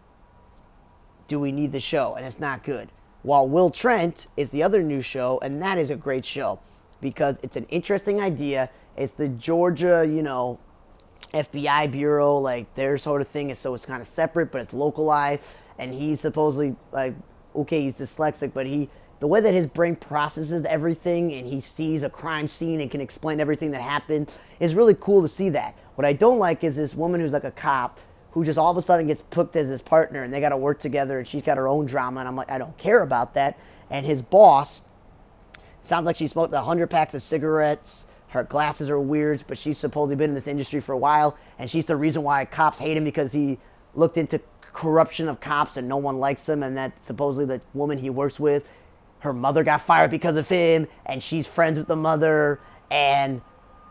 do 1.28 1.40
we 1.40 1.52
need 1.52 1.72
the 1.72 1.80
show? 1.80 2.16
And 2.16 2.26
it's 2.26 2.40
not 2.40 2.64
good. 2.64 2.90
While 3.24 3.48
Will 3.48 3.70
Trent 3.70 4.28
is 4.38 4.50
the 4.50 4.64
other 4.64 4.82
new 4.84 5.02
show, 5.02 5.40
and 5.42 5.62
that 5.62 5.78
is 5.78 5.90
a 5.90 5.96
great 5.96 6.26
show. 6.26 6.60
because 7.02 7.38
it's 7.44 7.56
an 7.56 7.66
interesting 7.70 8.22
idea. 8.22 8.70
It's 8.98 9.14
the 9.14 9.30
Georgia, 9.30 10.06
you 10.08 10.24
know, 10.24 10.58
FBI 11.34 11.92
bureau, 11.92 12.38
like 12.38 12.74
their 12.76 12.98
sort 12.98 13.22
of 13.22 13.28
thing. 13.28 13.54
So 13.56 13.74
it's 13.74 13.86
kind 13.86 14.02
of 14.02 14.08
separate, 14.08 14.52
but 14.52 14.62
it's 14.62 14.74
localized. 14.74 15.56
And 15.78 15.94
he's 15.94 16.22
supposedly 16.22 16.76
like, 16.92 17.14
okay, 17.56 17.82
he's 17.82 17.96
dyslexic, 17.96 18.54
but 18.54 18.66
he 18.66 18.90
the 19.20 19.28
way 19.28 19.40
that 19.40 19.54
his 19.54 19.68
brain 19.68 19.96
processes 19.96 20.66
everything 20.66 21.34
and 21.34 21.48
he 21.48 21.60
sees 21.60 22.04
a 22.04 22.10
crime 22.10 22.48
scene 22.48 22.82
and 22.82 22.92
can 22.92 23.02
explain 23.02 23.40
everything 23.40 23.72
that 23.72 23.82
happened 23.82 24.40
is 24.60 24.76
really 24.76 24.96
cool 24.96 25.22
to 25.22 25.28
see 25.28 25.50
that. 25.50 25.76
What 25.96 26.06
I 26.06 26.14
don't 26.14 26.40
like 26.40 26.64
is 26.64 26.76
this 26.76 26.94
woman 26.94 27.22
who's 27.22 27.34
like 27.34 27.46
a 27.46 27.52
cop 27.52 28.00
who 28.32 28.44
just 28.44 28.60
all 28.60 28.70
of 28.70 28.78
a 28.78 28.82
sudden 28.82 29.08
gets 29.08 29.22
picked 29.22 29.56
as 29.56 29.70
his 29.70 29.82
partner 29.82 30.24
and 30.24 30.34
they 30.34 30.42
got 30.42 30.50
to 30.50 30.58
work 30.58 30.80
together 30.80 31.20
and 31.20 31.28
she's 31.28 31.44
got 31.44 31.58
her 31.58 31.68
own 31.68 31.86
drama 31.86 32.20
and 32.20 32.28
I'm 32.28 32.36
like 32.36 32.52
I 32.52 32.58
don't 32.58 32.78
care 32.78 33.02
about 33.02 33.36
that. 33.36 33.58
And 33.90 34.06
his 34.06 34.22
boss 34.22 34.82
sounds 35.82 36.06
like 36.06 36.18
she 36.18 36.28
smoked 36.28 36.54
a 36.54 36.60
hundred 36.60 36.88
packs 36.88 37.14
of 37.14 37.22
cigarettes. 37.22 38.06
Her 38.28 38.44
glasses 38.44 38.90
are 38.90 39.00
weird, 39.00 39.46
but 39.48 39.58
she's 39.58 39.78
supposedly 39.78 40.18
been 40.18 40.32
in 40.32 40.36
this 40.36 40.48
industry 40.48 40.82
for 40.82 40.92
a 40.92 40.98
while 40.98 41.38
and 41.58 41.70
she's 41.70 41.86
the 41.86 41.96
reason 41.96 42.24
why 42.24 42.44
cops 42.44 42.80
hate 42.80 42.98
him 42.98 43.06
because 43.06 43.32
he 43.32 43.58
looked 43.94 44.18
into 44.18 44.42
corruption 44.74 45.30
of 45.30 45.40
cops 45.40 45.78
and 45.78 45.88
no 45.88 45.96
one 45.96 46.20
likes 46.20 46.50
him 46.50 46.62
and 46.64 46.76
that 46.76 47.00
supposedly 47.00 47.46
the 47.46 47.62
woman 47.74 47.98
he 47.98 48.10
works 48.10 48.38
with 48.38 48.68
her 49.26 49.34
mother 49.34 49.64
got 49.64 49.82
fired 49.82 50.12
because 50.12 50.38
of 50.38 50.48
him, 50.48 50.88
and 51.06 51.22
she's 51.22 51.46
friends 51.48 51.78
with 51.78 51.88
the 51.88 51.96
mother, 51.96 52.60
and 52.90 53.42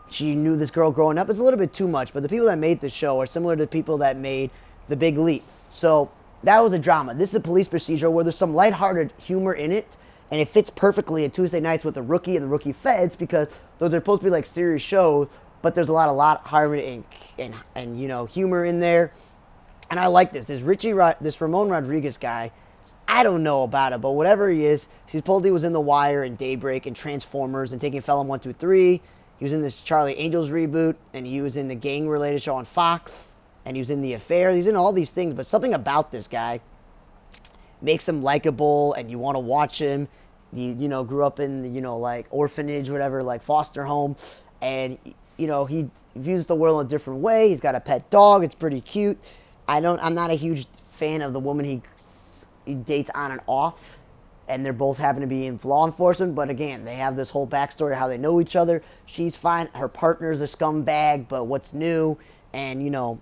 she 0.09 0.33
knew 0.33 0.55
this 0.55 0.71
girl 0.71 0.91
growing 0.91 1.17
up. 1.17 1.29
It's 1.29 1.39
a 1.39 1.43
little 1.43 1.59
bit 1.59 1.73
too 1.73 1.87
much, 1.87 2.13
but 2.13 2.23
the 2.23 2.29
people 2.29 2.47
that 2.47 2.57
made 2.57 2.81
the 2.81 2.89
show 2.89 3.19
are 3.19 3.27
similar 3.27 3.55
to 3.55 3.63
the 3.63 3.67
people 3.67 3.99
that 3.99 4.17
made 4.17 4.49
The 4.87 4.95
Big 4.95 5.17
Leap. 5.17 5.43
So 5.69 6.09
that 6.43 6.63
was 6.63 6.73
a 6.73 6.79
drama. 6.79 7.13
This 7.13 7.29
is 7.29 7.35
a 7.35 7.41
police 7.41 7.67
procedural 7.67 8.13
where 8.13 8.23
there's 8.23 8.37
some 8.37 8.53
lighthearted 8.53 9.11
humor 9.17 9.53
in 9.53 9.71
it, 9.71 9.97
and 10.31 10.39
it 10.39 10.47
fits 10.47 10.69
perfectly 10.69 11.25
at 11.25 11.33
Tuesday 11.33 11.59
nights 11.59 11.83
with 11.83 11.95
the 11.95 12.01
rookie 12.01 12.37
and 12.37 12.45
the 12.45 12.49
rookie 12.49 12.73
feds 12.73 13.15
because 13.15 13.59
those 13.77 13.93
are 13.93 13.97
supposed 13.97 14.21
to 14.21 14.25
be 14.25 14.31
like 14.31 14.45
serious 14.45 14.81
shows, 14.81 15.27
but 15.61 15.75
there's 15.75 15.89
a 15.89 15.93
lot 15.93 16.09
of 16.09 16.15
lot 16.15 16.47
heart 16.47 16.79
and, 16.79 17.03
and 17.37 17.53
and 17.75 17.99
you 17.99 18.07
know 18.07 18.25
humor 18.25 18.65
in 18.65 18.79
there. 18.79 19.11
And 19.91 19.99
I 19.99 20.07
like 20.07 20.31
this. 20.31 20.47
This 20.47 20.61
Richie, 20.61 20.93
this 21.21 21.39
Ramon 21.41 21.69
Rodriguez 21.69 22.17
guy 22.17 22.51
I 23.15 23.23
don't 23.23 23.43
know 23.43 23.63
about 23.63 23.93
it, 23.93 24.01
but 24.01 24.11
whatever 24.11 24.49
he 24.49 24.65
is, 24.65 24.89
supposedly 25.05 25.49
was 25.49 25.63
in 25.63 25.71
The 25.71 25.79
Wire 25.79 26.23
and 26.23 26.37
Daybreak 26.37 26.85
and 26.85 26.93
Transformers 26.93 27.71
and 27.71 27.79
taking 27.79 28.01
Pelham 28.01 28.27
123. 28.27 29.01
He 29.39 29.45
was 29.45 29.53
in 29.53 29.61
this 29.61 29.81
Charlie 29.81 30.19
Angels 30.19 30.49
reboot, 30.49 30.95
and 31.13 31.25
he 31.25 31.39
was 31.39 31.55
in 31.55 31.69
the 31.69 31.75
gang 31.75 32.09
related 32.09 32.41
show 32.41 32.57
on 32.57 32.65
Fox, 32.65 33.29
and 33.63 33.73
he 33.73 33.79
was 33.79 33.89
in 33.89 34.01
The 34.01 34.15
Affair. 34.15 34.51
He's 34.51 34.67
in 34.67 34.75
all 34.75 34.91
these 34.91 35.11
things, 35.11 35.33
but 35.33 35.45
something 35.45 35.73
about 35.73 36.11
this 36.11 36.27
guy 36.27 36.59
makes 37.81 38.05
him 38.05 38.21
likable, 38.21 38.91
and 38.95 39.09
you 39.09 39.17
want 39.17 39.35
to 39.35 39.39
watch 39.39 39.79
him. 39.79 40.09
He, 40.53 40.73
you 40.73 40.89
know, 40.89 41.05
grew 41.05 41.23
up 41.23 41.39
in, 41.39 41.61
the, 41.61 41.69
you 41.69 41.79
know, 41.79 41.97
like 41.97 42.27
orphanage, 42.31 42.89
whatever, 42.89 43.23
like 43.23 43.43
foster 43.43 43.85
home, 43.85 44.17
and, 44.61 44.99
you 45.37 45.47
know, 45.47 45.63
he 45.63 45.89
views 46.17 46.47
the 46.47 46.55
world 46.55 46.81
in 46.81 46.87
a 46.87 46.89
different 46.89 47.21
way. 47.21 47.47
He's 47.47 47.61
got 47.61 47.75
a 47.75 47.79
pet 47.79 48.09
dog. 48.09 48.43
It's 48.43 48.55
pretty 48.55 48.81
cute. 48.81 49.17
I 49.69 49.79
don't, 49.79 50.03
I'm 50.03 50.15
not 50.15 50.31
a 50.31 50.35
huge 50.35 50.67
fan 50.89 51.21
of 51.21 51.33
the 51.33 51.39
woman 51.39 51.65
he 51.65 51.81
dates 52.73 53.11
on 53.13 53.31
and 53.31 53.41
off, 53.47 53.97
and 54.47 54.65
they're 54.65 54.73
both 54.73 54.97
happen 54.97 55.21
to 55.21 55.27
be 55.27 55.47
in 55.47 55.59
law 55.63 55.85
enforcement. 55.85 56.35
But 56.35 56.49
again, 56.49 56.85
they 56.85 56.95
have 56.95 57.15
this 57.15 57.29
whole 57.29 57.47
backstory 57.47 57.95
how 57.95 58.07
they 58.07 58.17
know 58.17 58.41
each 58.41 58.55
other. 58.55 58.83
She's 59.05 59.35
fine. 59.35 59.67
Her 59.73 59.87
partner's 59.87 60.41
a 60.41 60.45
scumbag, 60.45 61.27
but 61.27 61.45
what's 61.45 61.73
new? 61.73 62.17
And 62.53 62.83
you 62.83 62.89
know, 62.89 63.19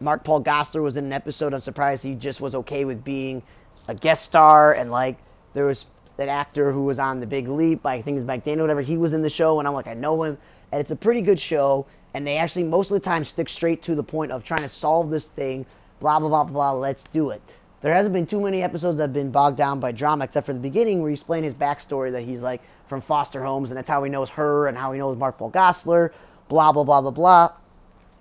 Mark 0.00 0.24
Paul 0.24 0.42
Gosselaar 0.42 0.82
was 0.82 0.96
in 0.96 1.06
an 1.06 1.12
episode. 1.12 1.54
I'm 1.54 1.60
surprised 1.60 2.02
he 2.02 2.14
just 2.14 2.40
was 2.40 2.54
okay 2.54 2.84
with 2.84 3.04
being 3.04 3.42
a 3.88 3.94
guest 3.94 4.24
star. 4.24 4.74
And 4.74 4.90
like, 4.90 5.16
there 5.54 5.64
was 5.64 5.86
that 6.16 6.28
actor 6.28 6.72
who 6.72 6.84
was 6.84 6.98
on 6.98 7.20
The 7.20 7.26
Big 7.26 7.48
Leap, 7.48 7.84
I 7.84 8.00
think 8.02 8.16
it's 8.16 8.26
Mike 8.26 8.44
Daniel, 8.44 8.64
whatever. 8.64 8.80
He 8.80 8.96
was 8.96 9.12
in 9.12 9.22
the 9.22 9.30
show, 9.30 9.58
and 9.58 9.68
I'm 9.68 9.74
like, 9.74 9.86
I 9.86 9.94
know 9.94 10.22
him. 10.22 10.38
And 10.72 10.80
it's 10.80 10.90
a 10.90 10.96
pretty 10.96 11.22
good 11.22 11.38
show. 11.38 11.86
And 12.14 12.26
they 12.26 12.38
actually 12.38 12.64
most 12.64 12.90
of 12.90 12.94
the 12.94 13.00
time 13.00 13.24
stick 13.24 13.48
straight 13.48 13.82
to 13.82 13.94
the 13.94 14.02
point 14.02 14.32
of 14.32 14.42
trying 14.42 14.62
to 14.62 14.68
solve 14.68 15.10
this 15.10 15.26
thing. 15.26 15.66
Blah 16.00 16.18
blah 16.20 16.28
blah 16.28 16.44
blah. 16.44 16.72
Let's 16.72 17.04
do 17.04 17.30
it. 17.30 17.42
There 17.86 17.94
hasn't 17.94 18.14
been 18.14 18.26
too 18.26 18.40
many 18.40 18.64
episodes 18.64 18.96
that 18.96 19.04
have 19.04 19.12
been 19.12 19.30
bogged 19.30 19.56
down 19.56 19.78
by 19.78 19.92
drama, 19.92 20.24
except 20.24 20.44
for 20.44 20.52
the 20.52 20.58
beginning 20.58 21.00
where 21.00 21.08
you 21.08 21.12
explain 21.12 21.44
his 21.44 21.54
backstory 21.54 22.10
that 22.10 22.22
he's 22.22 22.42
like 22.42 22.60
from 22.88 23.00
foster 23.00 23.40
homes, 23.44 23.70
and 23.70 23.78
that's 23.78 23.88
how 23.88 24.02
he 24.02 24.10
knows 24.10 24.28
her 24.30 24.66
and 24.66 24.76
how 24.76 24.90
he 24.90 24.98
knows 24.98 25.16
Mark 25.16 25.38
Paul 25.38 25.52
Gosselaar, 25.52 26.10
blah 26.48 26.72
blah 26.72 26.82
blah 26.82 27.00
blah 27.00 27.12
blah. 27.12 27.52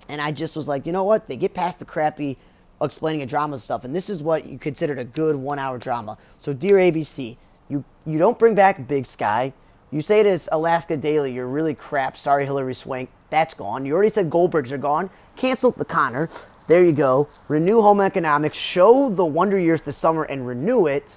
And 0.07 0.21
I 0.21 0.31
just 0.31 0.55
was 0.55 0.67
like, 0.67 0.85
you 0.85 0.91
know 0.91 1.03
what? 1.03 1.25
They 1.25 1.35
get 1.35 1.55
past 1.55 1.79
the 1.79 1.85
crappy 1.85 2.37
explaining 2.79 3.23
a 3.23 3.25
drama 3.25 3.57
stuff, 3.57 3.85
and 3.85 3.95
this 3.95 4.07
is 4.07 4.21
what 4.21 4.45
you 4.45 4.59
considered 4.59 4.99
a 4.99 5.03
good 5.03 5.35
one-hour 5.35 5.79
drama. 5.79 6.19
So, 6.37 6.53
dear 6.53 6.75
ABC, 6.75 7.35
you 7.67 7.83
you 8.05 8.19
don't 8.19 8.37
bring 8.37 8.53
back 8.53 8.87
Big 8.87 9.07
Sky. 9.07 9.51
You 9.89 10.03
say 10.03 10.19
it 10.19 10.27
is 10.27 10.47
Alaska 10.51 10.95
Daily. 10.95 11.33
You're 11.33 11.47
really 11.47 11.73
crap. 11.73 12.17
Sorry, 12.17 12.45
Hilary 12.45 12.75
Swank. 12.75 13.09
That's 13.31 13.55
gone. 13.55 13.83
You 13.83 13.95
already 13.95 14.13
said 14.13 14.29
Goldbergs 14.29 14.71
are 14.71 14.77
gone. 14.77 15.09
Cancel 15.37 15.71
the 15.71 15.85
Connor. 15.85 16.29
There 16.67 16.83
you 16.83 16.93
go. 16.93 17.27
Renew 17.47 17.81
home 17.81 18.01
economics. 18.01 18.57
Show 18.57 19.09
the 19.09 19.25
Wonder 19.25 19.59
Years 19.59 19.81
this 19.81 19.97
summer 19.97 20.23
and 20.23 20.47
renew 20.47 20.87
it 20.87 21.15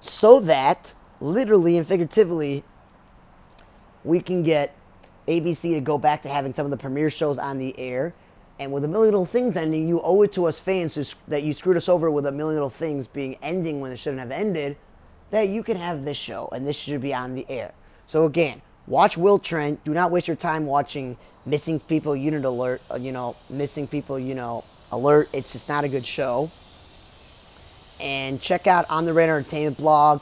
so 0.00 0.40
that, 0.40 0.92
literally 1.20 1.76
and 1.76 1.86
figuratively, 1.86 2.64
we 4.02 4.20
can 4.20 4.42
get 4.42 4.74
ABC 5.28 5.74
to 5.74 5.80
go 5.80 5.96
back 5.96 6.22
to 6.22 6.28
having 6.28 6.52
some 6.52 6.64
of 6.64 6.70
the 6.70 6.76
premiere 6.76 7.10
shows 7.10 7.38
on 7.38 7.58
the 7.58 7.78
air. 7.78 8.14
And 8.58 8.72
with 8.72 8.84
a 8.84 8.88
million 8.88 9.12
little 9.12 9.26
things 9.26 9.56
ending, 9.56 9.86
you 9.86 10.00
owe 10.02 10.22
it 10.22 10.32
to 10.32 10.46
us 10.46 10.58
fans 10.58 11.14
that 11.28 11.42
you 11.44 11.52
screwed 11.52 11.76
us 11.76 11.88
over 11.88 12.10
with 12.10 12.26
a 12.26 12.32
million 12.32 12.54
little 12.54 12.70
things 12.70 13.06
being 13.06 13.36
ending 13.42 13.80
when 13.80 13.92
it 13.92 13.96
shouldn't 13.96 14.20
have 14.20 14.32
ended, 14.32 14.76
that 15.30 15.48
you 15.48 15.62
can 15.62 15.76
have 15.76 16.04
this 16.04 16.16
show 16.16 16.48
and 16.52 16.66
this 16.66 16.76
should 16.76 17.00
be 17.00 17.14
on 17.14 17.34
the 17.34 17.46
air. 17.48 17.72
So 18.06 18.24
again, 18.24 18.62
Watch 18.86 19.16
Will 19.16 19.38
Trent. 19.38 19.82
Do 19.84 19.92
not 19.92 20.10
waste 20.10 20.28
your 20.28 20.36
time 20.36 20.64
watching 20.64 21.16
Missing 21.44 21.80
People 21.80 22.14
Unit 22.14 22.44
Alert. 22.44 22.82
Uh, 22.90 22.96
you 22.96 23.12
know, 23.12 23.36
Missing 23.50 23.88
People, 23.88 24.18
you 24.18 24.34
know, 24.34 24.64
Alert. 24.92 25.28
It's 25.32 25.52
just 25.52 25.68
not 25.68 25.84
a 25.84 25.88
good 25.88 26.06
show. 26.06 26.50
And 27.98 28.40
check 28.40 28.66
out 28.66 28.86
On 28.90 29.04
the 29.04 29.12
Radar 29.12 29.38
Entertainment 29.38 29.76
blog. 29.76 30.20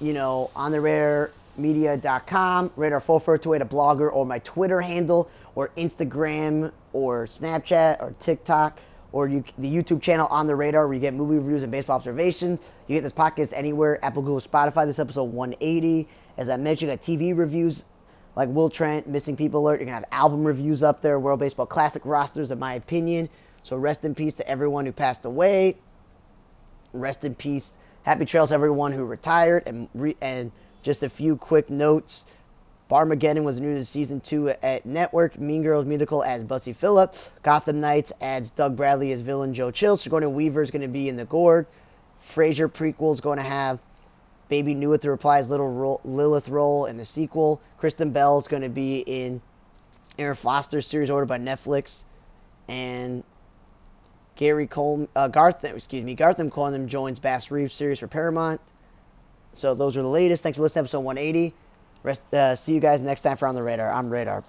You 0.00 0.14
know, 0.14 0.50
on 0.56 0.72
the 0.72 0.80
radar 0.80 1.30
media.com, 1.56 2.72
radar 2.76 2.98
442 2.98 3.62
a 3.62 3.66
blogger, 3.66 4.12
or 4.12 4.26
my 4.26 4.38
Twitter 4.40 4.80
handle, 4.80 5.30
or 5.54 5.68
Instagram, 5.76 6.72
or 6.92 7.26
Snapchat, 7.26 8.00
or 8.00 8.14
TikTok, 8.18 8.78
or 9.12 9.28
you, 9.28 9.44
the 9.58 9.68
YouTube 9.68 10.00
channel 10.00 10.26
on 10.30 10.46
the 10.46 10.56
radar 10.56 10.86
where 10.86 10.94
you 10.94 11.00
get 11.00 11.14
movie 11.14 11.36
reviews 11.36 11.62
and 11.62 11.70
baseball 11.70 11.96
observations. 11.96 12.70
You 12.88 12.96
get 12.96 13.02
this 13.02 13.12
podcast 13.12 13.52
anywhere 13.54 14.02
Apple, 14.04 14.22
Google, 14.22 14.40
Spotify. 14.40 14.86
This 14.86 14.98
episode 14.98 15.24
180. 15.24 16.08
As 16.38 16.48
I 16.48 16.56
mentioned, 16.56 16.90
you 16.90 16.96
got 16.96 17.02
TV 17.02 17.36
reviews 17.36 17.84
like 18.34 18.48
Will 18.48 18.70
Trent, 18.70 19.06
Missing 19.06 19.36
People 19.36 19.60
Alert. 19.60 19.80
You're 19.80 19.86
to 19.86 19.92
have 19.92 20.04
album 20.10 20.44
reviews 20.44 20.82
up 20.82 21.02
there, 21.02 21.20
World 21.20 21.40
Baseball 21.40 21.66
Classic 21.66 22.02
rosters, 22.04 22.50
in 22.50 22.58
my 22.58 22.74
opinion. 22.74 23.28
So 23.62 23.76
rest 23.76 24.04
in 24.04 24.14
peace 24.14 24.34
to 24.34 24.48
everyone 24.48 24.86
who 24.86 24.92
passed 24.92 25.26
away. 25.26 25.76
Rest 26.92 27.24
in 27.24 27.34
peace. 27.34 27.76
Happy 28.04 28.24
trails 28.24 28.50
everyone 28.50 28.92
who 28.92 29.04
retired. 29.04 29.62
And, 29.66 29.88
re- 29.94 30.16
and 30.20 30.50
just 30.82 31.02
a 31.02 31.08
few 31.08 31.36
quick 31.36 31.70
notes. 31.70 32.24
Barmageddon 32.92 33.42
was 33.42 33.58
new 33.58 33.74
to 33.74 33.86
season 33.86 34.20
two 34.20 34.50
at 34.50 34.84
Network. 34.84 35.38
Mean 35.38 35.62
Girls 35.62 35.86
musical 35.86 36.22
as 36.22 36.44
Busy 36.44 36.74
Phillips. 36.74 37.30
Gotham 37.42 37.80
Knights 37.80 38.12
adds 38.20 38.50
Doug 38.50 38.76
Bradley 38.76 39.12
as 39.12 39.22
villain 39.22 39.54
Joe 39.54 39.70
Chill. 39.70 39.96
Sigourney 39.96 40.26
Weaver 40.26 40.60
is 40.60 40.70
going 40.70 40.82
to 40.82 40.88
be 40.88 41.08
in 41.08 41.16
the 41.16 41.24
Gorge. 41.24 41.64
Frasier 42.22 42.70
prequel 42.70 43.14
is 43.14 43.22
going 43.22 43.38
to 43.38 43.42
have 43.42 43.78
Bebe 44.50 44.74
Neuwirth 44.74 45.00
to 45.00 45.10
reprise 45.10 45.48
little 45.48 46.02
Lilith 46.04 46.50
role 46.50 46.84
in 46.84 46.98
the 46.98 47.04
sequel. 47.06 47.62
Kristen 47.78 48.10
Bell 48.10 48.38
is 48.38 48.46
going 48.46 48.60
to 48.60 48.68
be 48.68 48.98
in 48.98 49.40
Erin 50.18 50.36
Foster's 50.36 50.86
series 50.86 51.10
ordered 51.10 51.28
by 51.28 51.38
Netflix, 51.38 52.04
and 52.68 53.24
Gary 54.36 54.66
Cole, 54.66 55.08
uh, 55.16 55.28
Gartham, 55.28 55.74
excuse 55.76 56.04
me, 56.04 56.14
Gartham 56.14 56.50
Coleman 56.50 56.88
joins 56.88 57.18
Bass 57.18 57.50
Reeves 57.50 57.72
series 57.72 58.00
for 58.00 58.06
Paramount. 58.06 58.60
So 59.54 59.74
those 59.74 59.96
are 59.96 60.02
the 60.02 60.08
latest. 60.08 60.42
Thanks 60.42 60.56
for 60.56 60.62
listening 60.62 60.82
to 60.82 60.84
episode 60.84 61.00
180. 61.00 61.54
Rest, 62.02 62.22
uh, 62.34 62.56
see 62.56 62.74
you 62.74 62.80
guys 62.80 63.02
next 63.02 63.22
time 63.22 63.36
for 63.36 63.46
On 63.48 63.54
the 63.54 63.62
Radar. 63.62 63.90
I'm 63.92 64.10
Radar. 64.10 64.40